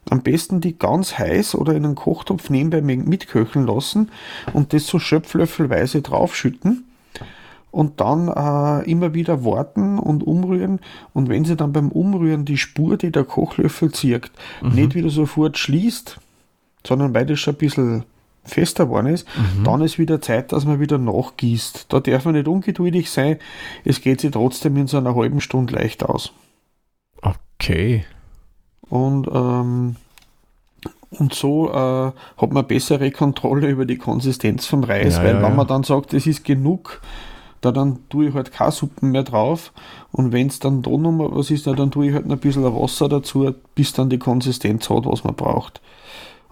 am 0.10 0.22
besten 0.22 0.62
die 0.62 0.80
ganz 0.80 1.20
heiß 1.20 1.56
oder 1.56 1.74
in 1.74 1.84
einen 1.84 1.96
Kochtopf 1.96 2.50
nebenbei 2.50 2.80
mitköcheln 2.82 3.68
lassen 3.68 4.10
und 4.54 4.72
das 4.72 4.88
so 4.88 5.00
schöpflöffelweise 5.00 6.02
draufschütten 6.02 6.86
und 7.70 8.00
dann 8.00 8.30
äh, 8.30 8.90
immer 8.90 9.14
wieder 9.14 9.44
warten 9.44 10.00
und 10.00 10.26
umrühren. 10.26 10.80
Und 11.12 11.28
wenn 11.28 11.44
sie 11.44 11.58
dann 11.58 11.74
beim 11.74 11.90
Umrühren 11.90 12.46
die 12.46 12.58
Spur, 12.58 12.96
die 12.96 13.12
der 13.12 13.26
Kochlöffel 13.26 13.92
zirkt, 13.92 14.32
mhm. 14.62 14.76
nicht 14.76 14.96
wieder 14.96 15.10
sofort 15.10 15.58
schließt, 15.58 16.22
sondern 16.88 17.14
weil 17.14 17.26
das 17.26 17.42
schon 17.42 17.56
ein 17.56 17.58
bisschen 17.58 18.04
fester 18.44 18.86
geworden 18.86 19.08
ist, 19.08 19.28
mhm. 19.38 19.64
dann 19.64 19.82
ist 19.82 19.98
wieder 19.98 20.22
Zeit, 20.22 20.52
dass 20.52 20.66
man 20.66 20.80
wieder 20.80 20.98
nachgießt. 20.98 21.86
Da 21.90 22.00
darf 22.00 22.26
man 22.26 22.36
nicht 22.36 22.48
ungeduldig 22.48 23.10
sein. 23.10 23.38
Es 23.86 24.02
geht 24.02 24.22
sich 24.22 24.32
trotzdem 24.32 24.78
in 24.78 24.88
so 24.88 24.98
einer 24.98 25.16
halben 25.16 25.42
Stunde 25.42 25.76
leicht 25.76 26.04
aus. 26.04 26.34
Okay. 27.22 28.06
Und, 28.90 29.28
ähm, 29.34 29.96
und 31.12 31.34
so 31.34 31.70
äh, 31.72 32.12
hat 32.38 32.52
man 32.52 32.68
bessere 32.68 33.12
Kontrolle 33.12 33.70
über 33.70 33.86
die 33.86 33.98
Konsistenz 33.98 34.66
vom 34.66 34.84
Reis, 34.84 35.16
ja, 35.16 35.24
weil 35.24 35.36
ja, 35.36 35.42
wenn 35.42 35.50
ja. 35.50 35.56
man 35.56 35.68
dann 35.68 35.84
sagt, 35.84 36.14
es 36.14 36.28
ist 36.28 36.44
genug, 36.44 37.02
da 37.62 37.72
dann 37.72 38.00
tue 38.10 38.28
ich 38.28 38.34
halt 38.34 38.52
keine 38.52 38.72
Suppen 38.72 39.12
mehr 39.12 39.24
drauf. 39.24 39.72
Und 40.12 40.34
wenn 40.34 40.48
es 40.48 40.60
dann 40.60 40.82
da 40.82 40.92
nochmal 40.92 41.30
was 41.32 41.50
ist, 41.50 41.66
dann 41.66 41.92
tue 41.92 42.08
ich 42.08 42.14
halt 42.14 42.30
ein 42.30 42.38
bisschen 42.38 42.64
Wasser 42.64 43.08
dazu, 43.08 43.56
bis 43.74 43.94
dann 43.94 44.10
die 44.10 44.20
Konsistenz 44.20 44.90
hat, 44.90 45.06
was 45.06 45.24
man 45.24 45.36
braucht. 45.36 45.82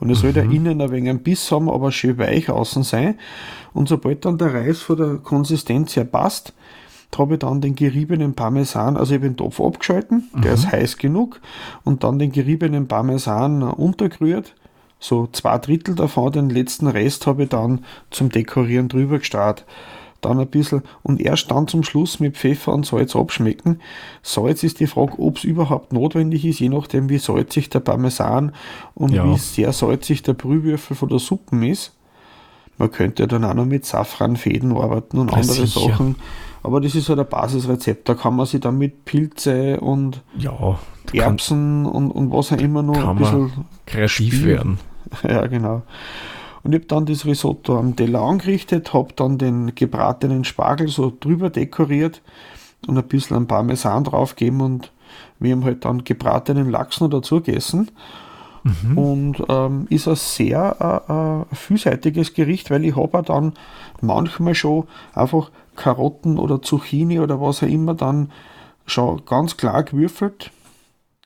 Und 0.01 0.09
es 0.09 0.17
mhm. 0.17 0.21
soll 0.21 0.33
der 0.33 0.43
innen 0.43 0.81
ein 0.81 0.91
wenig 0.91 1.09
ein 1.09 1.23
Biss 1.23 1.49
haben, 1.51 1.69
aber 1.69 1.91
schön 1.93 2.17
weich 2.17 2.49
außen 2.49 2.83
sein. 2.83 3.17
Und 3.71 3.87
sobald 3.87 4.25
dann 4.25 4.37
der 4.37 4.53
Reis 4.53 4.81
von 4.81 4.97
der 4.97 5.15
Konsistenz 5.17 5.95
her 5.95 6.03
passt, 6.03 6.53
habe 7.17 7.33
ich 7.33 7.39
dann 7.39 7.61
den 7.61 7.75
geriebenen 7.75 8.33
Parmesan, 8.33 8.97
also 8.97 9.13
ich 9.13 9.19
habe 9.19 9.29
den 9.29 9.37
Topf 9.37 9.61
abgeschalten, 9.61 10.29
mhm. 10.33 10.41
der 10.41 10.53
ist 10.53 10.71
heiß 10.71 10.97
genug, 10.97 11.39
und 11.83 12.03
dann 12.03 12.19
den 12.19 12.31
geriebenen 12.31 12.87
Parmesan 12.87 13.63
untergerührt. 13.63 14.55
So 14.99 15.27
zwei 15.31 15.57
Drittel 15.57 15.95
davon, 15.95 16.31
den 16.31 16.49
letzten 16.49 16.87
Rest 16.87 17.27
habe 17.27 17.43
ich 17.43 17.49
dann 17.49 17.85
zum 18.11 18.29
Dekorieren 18.29 18.87
drüber 18.87 19.19
gestartet 19.19 19.65
dann 20.21 20.39
ein 20.39 20.47
bisschen 20.47 20.81
und 21.03 21.19
erst 21.21 21.51
dann 21.51 21.67
zum 21.67 21.83
Schluss 21.83 22.19
mit 22.19 22.37
Pfeffer 22.37 22.73
und 22.73 22.85
Salz 22.85 23.15
abschmecken. 23.15 23.79
Salz 24.23 24.63
ist 24.63 24.79
die 24.79 24.87
Frage, 24.87 25.19
ob 25.19 25.37
es 25.37 25.43
überhaupt 25.43 25.93
notwendig 25.93 26.45
ist, 26.45 26.59
je 26.59 26.69
nachdem 26.69 27.09
wie 27.09 27.17
salzig 27.17 27.69
der 27.69 27.79
Parmesan 27.81 28.53
und 28.93 29.11
ja. 29.11 29.25
wie 29.25 29.37
sehr 29.37 29.73
salzig 29.73 30.23
der 30.23 30.33
Brühwürfel 30.33 30.95
von 30.95 31.09
der 31.09 31.19
Suppe 31.19 31.67
ist. 31.67 31.93
Man 32.77 32.91
könnte 32.91 33.27
dann 33.27 33.45
auch 33.45 33.53
noch 33.53 33.65
mit 33.65 33.85
Safranfäden 33.85 34.75
arbeiten 34.75 35.19
und 35.19 35.29
Ja, 35.31 35.37
andere 35.37 35.65
sicher. 35.67 35.87
Sachen. 35.89 36.15
Aber 36.63 36.79
das 36.81 36.95
ist 36.95 37.09
halt 37.09 37.19
ein 37.19 37.27
Basisrezept. 37.27 38.07
Da 38.07 38.13
kann 38.15 38.35
man 38.35 38.45
sich 38.45 38.59
dann 38.61 38.77
mit 38.77 39.05
Pilze 39.05 39.79
und 39.79 40.21
Ja, 40.37 40.79
Erbsen 41.13 41.85
und, 41.85 42.11
und 42.11 42.31
was 42.31 42.51
auch 42.51 42.57
immer 42.57 42.83
noch 42.83 43.03
ein 43.07 43.17
bisschen. 43.17 43.51
kreativ 43.85 44.33
Spiel. 44.35 44.45
werden. 44.47 44.79
Ja, 45.23 45.45
genau. 45.47 45.81
Und 46.63 46.73
ich 46.73 46.79
habe 46.79 46.87
dann 46.87 47.05
das 47.05 47.25
Risotto 47.25 47.77
am 47.77 47.95
Teller 47.95 48.21
angerichtet, 48.21 48.93
habe 48.93 49.13
dann 49.15 49.37
den 49.37 49.73
gebratenen 49.75 50.43
Spargel 50.43 50.87
so 50.87 51.11
drüber 51.19 51.49
dekoriert 51.49 52.21
und 52.87 52.97
ein 52.97 53.07
bisschen 53.07 53.37
an 53.37 53.47
Parmesan 53.47 54.03
draufgegeben 54.03 54.61
und 54.61 54.91
wir 55.39 55.53
haben 55.53 55.63
halt 55.63 55.85
dann 55.85 56.03
gebratenen 56.03 56.69
Lachs 56.69 57.01
noch 57.01 57.09
dazu 57.09 57.41
gegessen. 57.41 57.89
Mhm. 58.63 58.97
Und 58.97 59.43
ähm, 59.49 59.87
ist 59.89 60.07
ein 60.07 60.15
sehr 60.15 60.75
äh, 61.09 61.11
äh, 61.11 61.55
vielseitiges 61.55 62.33
Gericht, 62.33 62.69
weil 62.69 62.85
ich 62.85 62.95
habe 62.95 63.23
dann 63.23 63.53
manchmal 64.01 64.53
schon 64.53 64.87
einfach 65.15 65.49
Karotten 65.75 66.37
oder 66.37 66.61
Zucchini 66.61 67.19
oder 67.19 67.41
was 67.41 67.63
auch 67.63 67.67
immer 67.67 67.95
dann 67.95 68.31
schon 68.85 69.25
ganz 69.25 69.57
klar 69.57 69.83
gewürfelt. 69.83 70.51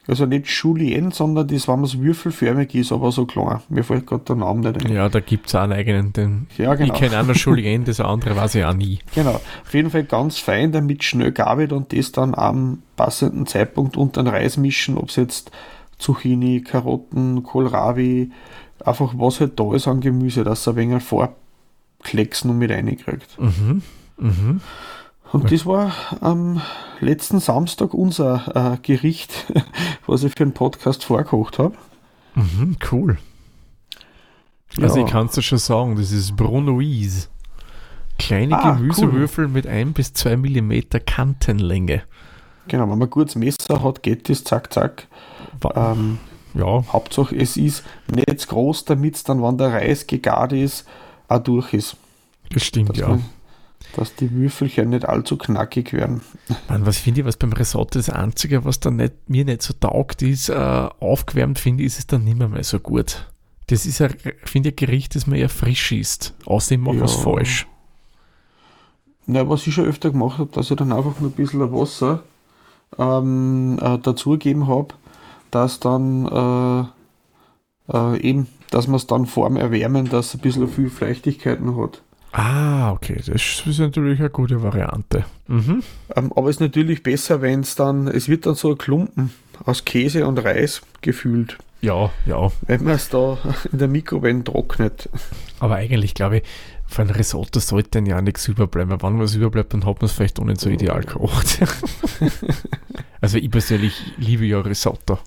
Also 0.08 0.26
nicht 0.28 0.48
Julienne, 0.48 1.12
sondern 1.12 1.48
das, 1.48 1.68
wenn 1.68 1.76
man 1.76 1.86
es 1.86 2.00
würfelförmig 2.00 2.76
ist, 2.76 2.92
aber 2.92 3.12
so 3.12 3.26
klein. 3.26 3.62
Mir 3.70 3.84
fällt 3.84 4.06
gerade 4.06 4.24
der 4.24 4.36
Name 4.36 4.72
nicht 4.72 4.86
ein. 4.86 4.94
Ja, 4.94 5.10
da 5.10 5.20
gibt 5.20 5.48
es 5.48 5.56
auch 5.56 5.62
einen 5.62 5.74
eigenen. 5.74 6.14
Den, 6.14 6.48
Ja, 6.58 6.76
genau. 6.76 6.94
Ich 6.94 7.00
kenne 7.00 7.18
einen 7.18 7.34
Julien, 7.34 7.86
das 7.86 8.00
andere 8.00 8.36
weiß 8.36 8.56
ich 8.56 8.66
auch 8.66 8.74
nie. 8.74 9.00
Genau. 9.16 9.42
Auf 9.64 9.74
jeden 9.74 9.90
Fall 9.90 10.04
ganz 10.04 10.38
fein, 10.38 10.72
damit 10.72 11.04
schnell 11.04 11.32
gar 11.32 11.58
wird 11.58 11.72
und 11.72 11.92
das 11.92 12.12
dann 12.12 12.36
am 12.36 12.84
passenden 12.96 13.48
Zeitpunkt 13.48 13.98
unter 13.98 14.22
den 14.22 14.28
Reis 14.28 14.58
mischen, 14.58 14.98
ob 14.98 15.10
es 15.10 15.16
jetzt 15.16 15.52
Zucchini, 15.98 16.62
Karotten, 16.62 17.42
Kohlrabi, 17.44 18.32
einfach 18.84 19.14
was 19.18 19.40
halt 19.40 19.60
da 19.60 19.74
ist 19.74 19.88
an 19.88 20.02
Gemüse, 20.02 20.44
dass 20.44 20.68
er 20.68 20.74
ein 20.74 20.78
wenig 20.78 21.04
Vorklecks 21.04 22.46
noch 22.46 22.54
mit 22.54 22.72
reinkriegt. 22.72 23.40
Mhm. 23.40 23.82
Mhm. 24.18 24.62
Und 25.32 25.52
das 25.52 25.66
war 25.66 25.92
am 26.22 26.62
letzten 27.02 27.40
Samstag 27.40 27.94
unser 27.94 28.76
äh, 28.76 28.78
Gericht, 28.82 29.46
was 30.08 30.24
ich 30.24 30.32
für 30.32 30.46
den 30.46 30.54
Podcast 30.54 31.04
vorgekocht 31.04 31.60
habe. 31.60 31.76
Mhm. 32.36 32.78
Cool. 32.92 33.18
Also 34.82 34.98
Ja. 35.00 35.06
ich 35.06 35.12
kann 35.12 35.28
es 35.28 35.34
dir 35.34 35.42
schon 35.42 35.58
sagen, 35.58 35.96
das 35.96 36.12
ist 36.12 36.36
Brunoise. 36.36 37.28
Kleine 38.18 38.58
Ah, 38.62 38.72
Gemüsewürfel 38.76 39.48
mit 39.50 39.68
1 39.68 39.94
bis 39.94 40.14
2 40.14 40.38
Millimeter 40.38 41.00
Kantenlänge. 41.02 42.04
Genau, 42.68 42.90
wenn 42.90 42.98
man 42.98 43.10
gutes 43.10 43.36
Messer 43.36 43.84
hat, 43.84 44.04
geht 44.04 44.30
das 44.30 44.44
zack, 44.44 44.72
zack. 44.74 45.08
Ähm, 45.76 46.18
ja, 46.54 46.84
Hauptsache, 46.94 47.36
es 47.36 47.58
ist 47.58 47.84
nicht 48.08 48.48
groß, 48.48 48.86
damit 48.86 49.16
es 49.16 49.24
dann, 49.24 49.44
wenn 49.44 49.58
der 49.58 49.74
Reis 49.74 50.08
gegart 50.08 50.54
ist, 50.54 50.86
auch 51.28 51.40
durch 51.40 51.74
ist. 51.74 51.98
das 52.54 52.64
stimmt, 52.64 52.90
Dass, 52.92 52.98
ja. 52.98 53.10
man, 53.10 53.26
dass 53.96 54.16
die 54.16 54.32
Würfelchen 54.32 54.90
nicht 54.90 55.08
allzu 55.08 55.38
knackig 55.38 55.94
werden. 55.94 56.22
Mann, 56.70 56.86
was 56.86 56.98
finde 56.98 57.22
ich, 57.22 57.28
was 57.28 57.38
beim 57.38 57.54
Risotto 57.54 58.00
das 58.00 58.10
Einzige, 58.10 58.66
was 58.66 58.80
dann 58.80 58.98
nicht, 58.98 59.14
mir 59.28 59.46
nicht 59.46 59.62
so 59.62 59.74
taugt, 59.74 60.22
ist, 60.22 60.50
äh, 60.50 60.54
aufgewärmt 61.00 61.60
finde 61.60 61.84
ich, 61.84 61.88
ist 61.88 62.00
es 62.00 62.08
dann 62.08 62.24
nicht 62.24 62.38
mehr, 62.38 62.64
so 62.64 62.80
gut. 62.80 63.28
Das 63.68 63.86
ist 63.86 64.02
ein, 64.02 64.16
finde 64.44 64.70
ich, 64.70 64.74
ein 64.74 64.76
Gericht, 64.76 65.16
das 65.16 65.28
man 65.28 65.38
eher 65.40 65.50
frisch 65.50 65.92
isst. 65.92 66.34
Außerdem 66.46 66.82
mache 66.82 66.98
ich 66.98 67.02
was 67.02 67.16
Ja. 67.16 67.22
falsch. 67.22 67.68
Na, 69.28 69.50
was 69.50 69.66
ich 69.66 69.74
schon 69.74 69.86
öfter 69.86 70.12
gemacht 70.12 70.38
habe, 70.38 70.52
dass 70.52 70.70
ich 70.70 70.78
dann 70.78 70.92
einfach 70.92 71.20
nur 71.20 71.32
ein 71.32 71.36
bisschen 71.36 71.72
Wasser 71.72 72.22
ähm, 73.00 73.80
äh, 73.82 73.98
dazugegeben 73.98 74.68
habe, 74.68 74.90
dass 75.50 75.80
dann 75.80 76.28
äh, 76.28 77.94
äh, 77.98 78.20
eben, 78.22 78.48
dass 78.70 78.88
man 78.88 78.98
es 78.98 79.08
dann 79.08 79.26
vorm 79.26 79.58
Erwärmen, 79.58 80.10
dass 80.10 80.28
es 80.28 80.34
ein 80.36 80.42
bisschen 80.42 80.68
viel 80.68 80.90
Feuchtigkeit 80.92 81.62
noch 81.62 81.82
hat. 81.82 82.02
Ah, 82.38 82.92
okay, 82.92 83.16
das 83.26 83.66
ist 83.66 83.80
natürlich 83.80 84.20
eine 84.20 84.30
gute 84.30 84.62
Variante. 84.62 85.24
Mhm. 85.48 85.82
Ähm, 86.16 86.34
aber 86.36 86.50
es 86.50 86.58
ist 86.58 86.60
natürlich 86.60 87.02
besser, 87.02 87.42
wenn 87.42 87.62
es 87.62 87.76
dann, 87.76 88.08
es 88.10 88.28
wird 88.28 88.46
dann 88.46 88.56
so 88.56 88.72
ein 88.72 88.78
Klumpen 88.78 89.32
aus 89.64 89.86
Käse 89.86 90.28
und 90.28 90.40
Reis 90.40 90.82
gefühlt, 91.00 91.58
Ja, 91.80 92.12
ja. 92.26 92.52
wenn 92.68 92.84
man 92.84 92.96
es 92.96 93.08
da 93.08 93.38
in 93.72 93.78
der 93.80 93.88
Mikrowelle 93.88 94.44
trocknet. 94.44 95.08
Aber 95.60 95.76
eigentlich 95.76 96.14
glaube 96.14 96.38
ich, 96.40 96.44
von 96.88 97.10
Risotto 97.10 97.62
sollte 97.62 97.92
dann 97.92 98.06
ja 98.06 98.22
nichts 98.22 98.50
überbleiben. 98.50 98.92
Weil 99.02 99.14
Wenn 99.14 99.20
was 99.20 99.36
überbleibt, 99.36 99.74
dann 99.74 99.86
hat 99.86 100.02
man 100.02 100.06
es 100.08 100.12
vielleicht 100.12 100.38
auch 100.38 100.44
nicht 100.44 100.60
so 100.60 100.70
ideal 100.70 101.02
gekocht. 101.02 101.62
also 103.22 103.38
ich 103.38 103.50
persönlich 103.50 103.96
liebe 104.18 104.46
ja 104.46 104.60
Risotto. 104.60 105.20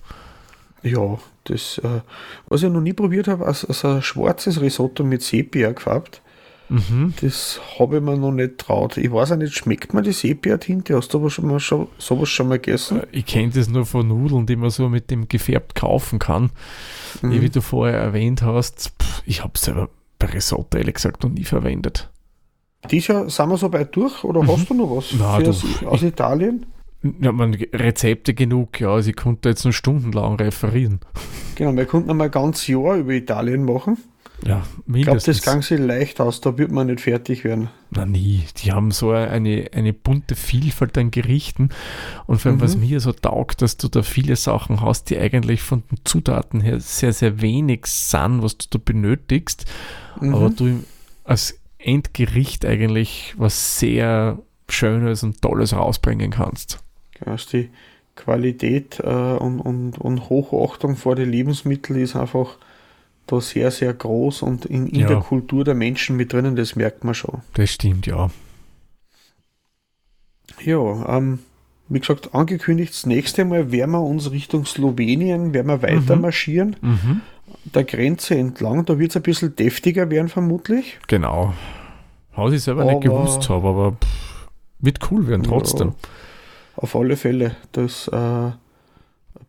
Ja, 0.83 1.19
das, 1.45 1.79
äh, 1.79 2.03
was 2.49 2.63
ich 2.63 2.71
noch 2.71 2.83
nie 2.83 2.93
probiert 2.93 3.29
habe, 3.29 3.47
also, 3.47 3.67
also 3.69 3.89
ein 3.89 4.03
schwarzes 4.03 4.61
Risotto 4.61 5.03
mit 5.05 5.23
Sepia 5.23 5.73
gefärbt, 5.73 6.21
Mhm. 6.69 7.15
das 7.21 7.61
habe 7.79 7.97
ich 7.97 8.03
mir 8.03 8.17
noch 8.17 8.33
nicht 8.33 8.59
traut. 8.59 8.97
Ich 8.97 9.11
weiß 9.11 9.33
auch 9.33 9.37
nicht, 9.37 9.55
schmeckt 9.55 9.95
mir 9.95 10.03
die 10.03 10.13
Sepia-Tinte? 10.13 10.97
Hast 10.97 11.13
du 11.15 11.19
aber 11.19 11.31
schon 11.31 11.47
mal 11.47 11.61
schon, 11.61 11.89
sowas 11.99 12.29
schon 12.29 12.49
mal 12.49 12.59
gegessen? 12.59 13.03
Ich 13.11 13.27
kenne 13.27 13.53
das 13.55 13.69
nur 13.69 13.87
von 13.87 14.07
Nudeln, 14.09 14.47
die 14.47 14.57
man 14.57 14.71
so 14.71 14.89
mit 14.89 15.11
dem 15.11 15.29
gefärbt 15.29 15.75
kaufen 15.75 16.19
kann. 16.19 16.51
Mhm. 17.23 17.41
Wie 17.41 17.49
du 17.51 17.61
vorher 17.63 17.99
erwähnt 17.99 18.43
hast, 18.43 18.93
pff, 19.01 19.23
ich 19.25 19.43
habe 19.43 19.59
selber 19.59 19.89
bei 20.19 20.27
Risotto 20.27 20.77
ehrlich 20.77 20.97
gesagt 20.97 21.23
noch 21.23 21.31
nie 21.31 21.45
verwendet. 21.45 22.11
Jahr 22.91 23.29
sind 23.29 23.49
wir 23.49 23.57
so 23.57 23.73
weit 23.73 23.95
durch 23.97 24.23
oder 24.25 24.43
Mhm. 24.43 24.49
hast 24.49 24.71
du 24.71 24.75
noch 24.75 24.97
was 24.97 25.07
für 25.07 25.17
du, 25.17 25.51
aus, 25.51 25.65
aus 25.85 26.03
Italien? 26.03 26.67
Ja, 27.21 27.31
man, 27.33 27.55
Rezepte 27.55 28.35
genug, 28.35 28.81
ja. 28.81 28.91
Also 28.91 29.11
ich 29.11 29.17
konnte 29.17 29.49
jetzt 29.49 29.65
noch 29.65 29.73
stundenlang 29.73 30.35
referieren. 30.35 31.01
Genau, 31.55 31.75
wir 31.77 31.87
konnten 31.87 32.17
mal 32.17 32.25
ein 32.25 32.31
ganzes 32.31 32.67
Jahr 32.67 32.97
über 32.97 33.13
Italien 33.13 33.65
machen. 33.65 33.99
Ja, 34.47 34.63
Ich 34.87 35.03
glaube, 35.03 35.19
das 35.19 35.27
mindestens. 35.27 35.67
sich 35.67 35.79
leicht 35.81 36.21
aus, 36.21 36.41
da 36.41 36.57
wird 36.59 36.71
man 36.71 36.87
nicht 36.87 37.01
fertig 37.01 37.43
werden. 37.43 37.71
Na 37.91 38.07
nie. 38.07 38.45
Die 38.59 38.71
haben 38.73 38.93
so 38.93 39.11
eine, 39.11 39.69
eine 39.73 39.93
bunte 39.93 40.37
Vielfalt 40.37 40.97
an 40.97 41.11
Gerichten. 41.11 41.71
Und 42.27 42.41
vor 42.41 42.51
allem, 42.51 42.59
Mhm. 42.59 42.63
was 42.63 42.77
mir 42.77 43.01
so 43.01 43.13
taugt, 43.13 43.63
dass 43.63 43.77
du 43.79 43.89
da 43.89 44.03
viele 44.03 44.37
Sachen 44.37 44.81
hast, 44.81 45.11
die 45.11 45.19
eigentlich 45.19 45.61
von 45.63 45.83
den 45.91 45.99
Zutaten 46.05 46.61
her 46.61 46.79
sehr, 46.79 47.13
sehr 47.13 47.41
wenig 47.41 47.87
sind, 47.87 48.43
was 48.43 48.57
du 48.59 48.67
da 48.71 48.79
benötigst. 48.85 49.65
Mhm. 50.21 50.35
Aber 50.35 50.51
du 50.51 50.85
als 51.25 51.59
Endgericht 51.79 52.65
eigentlich 52.65 53.35
was 53.39 53.79
sehr 53.81 54.39
Schönes 54.69 55.23
und 55.25 55.43
Tolles 55.43 55.75
rausbringen 55.75 56.31
kannst. 56.31 56.79
Ja, 57.25 57.33
also 57.33 57.49
die 57.59 57.71
Qualität 58.15 59.01
äh, 59.01 59.07
und, 59.09 59.61
und, 59.61 59.99
und 59.99 60.29
Hochachtung 60.29 60.97
vor 60.97 61.17
den 61.17 61.31
Lebensmitteln 61.31 61.99
ist 62.01 62.15
einfach 62.17 62.57
da 63.29 63.41
sehr, 63.41 63.71
sehr 63.71 63.95
groß 63.95 64.43
und 64.43 64.65
in, 64.67 64.87
in 64.89 65.01
Ja. 65.01 65.07
der 65.09 65.17
Kultur 65.21 65.65
der 65.65 65.75
Menschen 65.75 66.17
mit 66.17 66.33
drinnen, 66.33 66.57
das 66.57 66.75
merkt 66.77 67.05
man 67.05 67.15
schon. 67.15 67.41
Das 67.55 67.71
stimmt, 67.71 68.07
ja. 68.07 68.31
Ja, 70.65 71.17
ähm, 71.17 71.39
wie 71.89 72.01
gesagt, 72.01 72.35
angekündigt, 72.35 72.93
das 72.93 73.07
nächste 73.07 73.45
Mal 73.45 73.71
werden 73.73 73.93
wir 73.93 74.03
uns 74.03 74.31
Richtung 74.31 74.67
Slowenien, 74.67 75.55
werden 75.55 75.69
wir 75.69 75.83
weiter 75.83 76.17
Mhm. 76.17 76.23
marschieren, 76.23 76.77
Mhm. 76.81 77.21
der 77.75 77.85
Grenze 77.85 78.35
entlang, 78.35 78.85
da 78.85 78.99
wird 78.99 79.11
es 79.11 79.17
ein 79.17 79.23
bisschen 79.23 79.55
deftiger 79.57 80.11
werden 80.11 80.29
vermutlich. 80.29 80.99
Genau. 81.07 81.55
Was 82.35 82.53
ich 82.53 82.63
selber 82.63 82.85
nicht 82.85 82.95
Aber- 82.97 83.01
gewusst 83.25 83.49
habe, 83.49 83.69
aber 83.69 83.93
pff, 83.93 84.49
wird 84.81 85.11
cool 85.11 85.27
werden 85.29 85.43
trotzdem. 85.43 85.89
Ja, 85.89 85.95
auf 86.77 86.95
alle 86.97 87.17
Fälle, 87.17 87.57
das 87.73 88.09
äh, 88.09 88.17
ein 88.17 88.55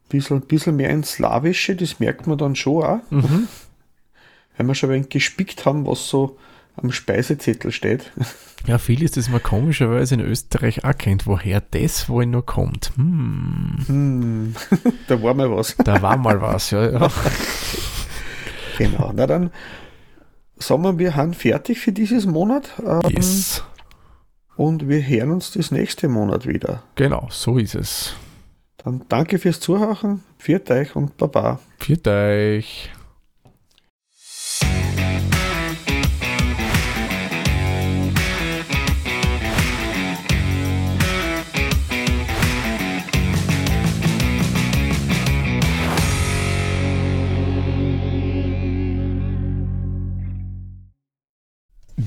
bisschen, 0.10 0.42
bisschen 0.42 0.76
mehr 0.76 0.90
ins 0.90 1.12
Slawische, 1.14 1.76
das 1.76 2.00
merkt 2.00 2.26
man 2.28 2.38
dann 2.38 2.56
schon 2.56 2.84
auch. 2.84 3.00
Mhm. 3.12 3.48
Wenn 4.60 4.68
wir 4.68 4.76
schon 4.76 4.90
ein 4.90 4.96
wenig 4.96 5.10
gespickt 5.10 5.66
haben, 5.66 5.88
was 5.88 6.08
so 6.10 6.38
am 6.76 6.92
Speisezettel 6.92 7.72
steht. 7.72 8.12
Ja, 8.68 8.78
vieles, 8.78 9.12
das 9.12 9.30
man 9.30 9.42
komischerweise 9.42 10.16
in 10.16 10.22
Österreich 10.22 10.84
auch 10.84 10.98
kennt, 10.98 11.26
woher 11.28 11.62
das 11.62 12.08
wohl 12.10 12.26
noch 12.26 12.46
kommt. 12.46 12.92
Hm, 12.98 13.78
Hm, 13.88 14.56
da 15.08 15.22
war 15.24 15.34
mal 15.34 15.50
was. 15.50 15.76
da 15.84 16.02
war 16.02 16.18
mal 16.18 16.42
was, 16.42 16.72
ja. 16.72 16.90
ja. 16.92 17.08
Genau. 18.78 19.12
Na 19.16 19.28
dann 19.28 19.52
sagen 20.58 20.84
wir, 20.84 20.98
wir 21.00 21.16
haben 21.16 21.34
fertig 21.34 21.80
für 21.80 21.92
dieses 21.92 22.26
Monat 22.26 22.70
ähm, 22.86 23.02
Yes. 23.10 23.64
und 24.56 24.88
wir 24.88 25.02
hören 25.06 25.32
uns 25.32 25.52
das 25.52 25.72
nächste 25.72 26.08
Monat 26.08 26.46
wieder. 26.48 26.84
Genau, 26.96 27.28
so 27.32 27.58
ist 27.58 27.76
es. 27.76 28.14
Dann 28.78 29.02
danke 29.10 29.38
fürs 29.40 29.60
Zuhören, 29.60 30.24
pfiat 30.38 30.72
euch 30.72 30.96
und 30.96 31.18
Baba. 31.18 31.60
Für 31.80 31.98
euch. 32.08 32.90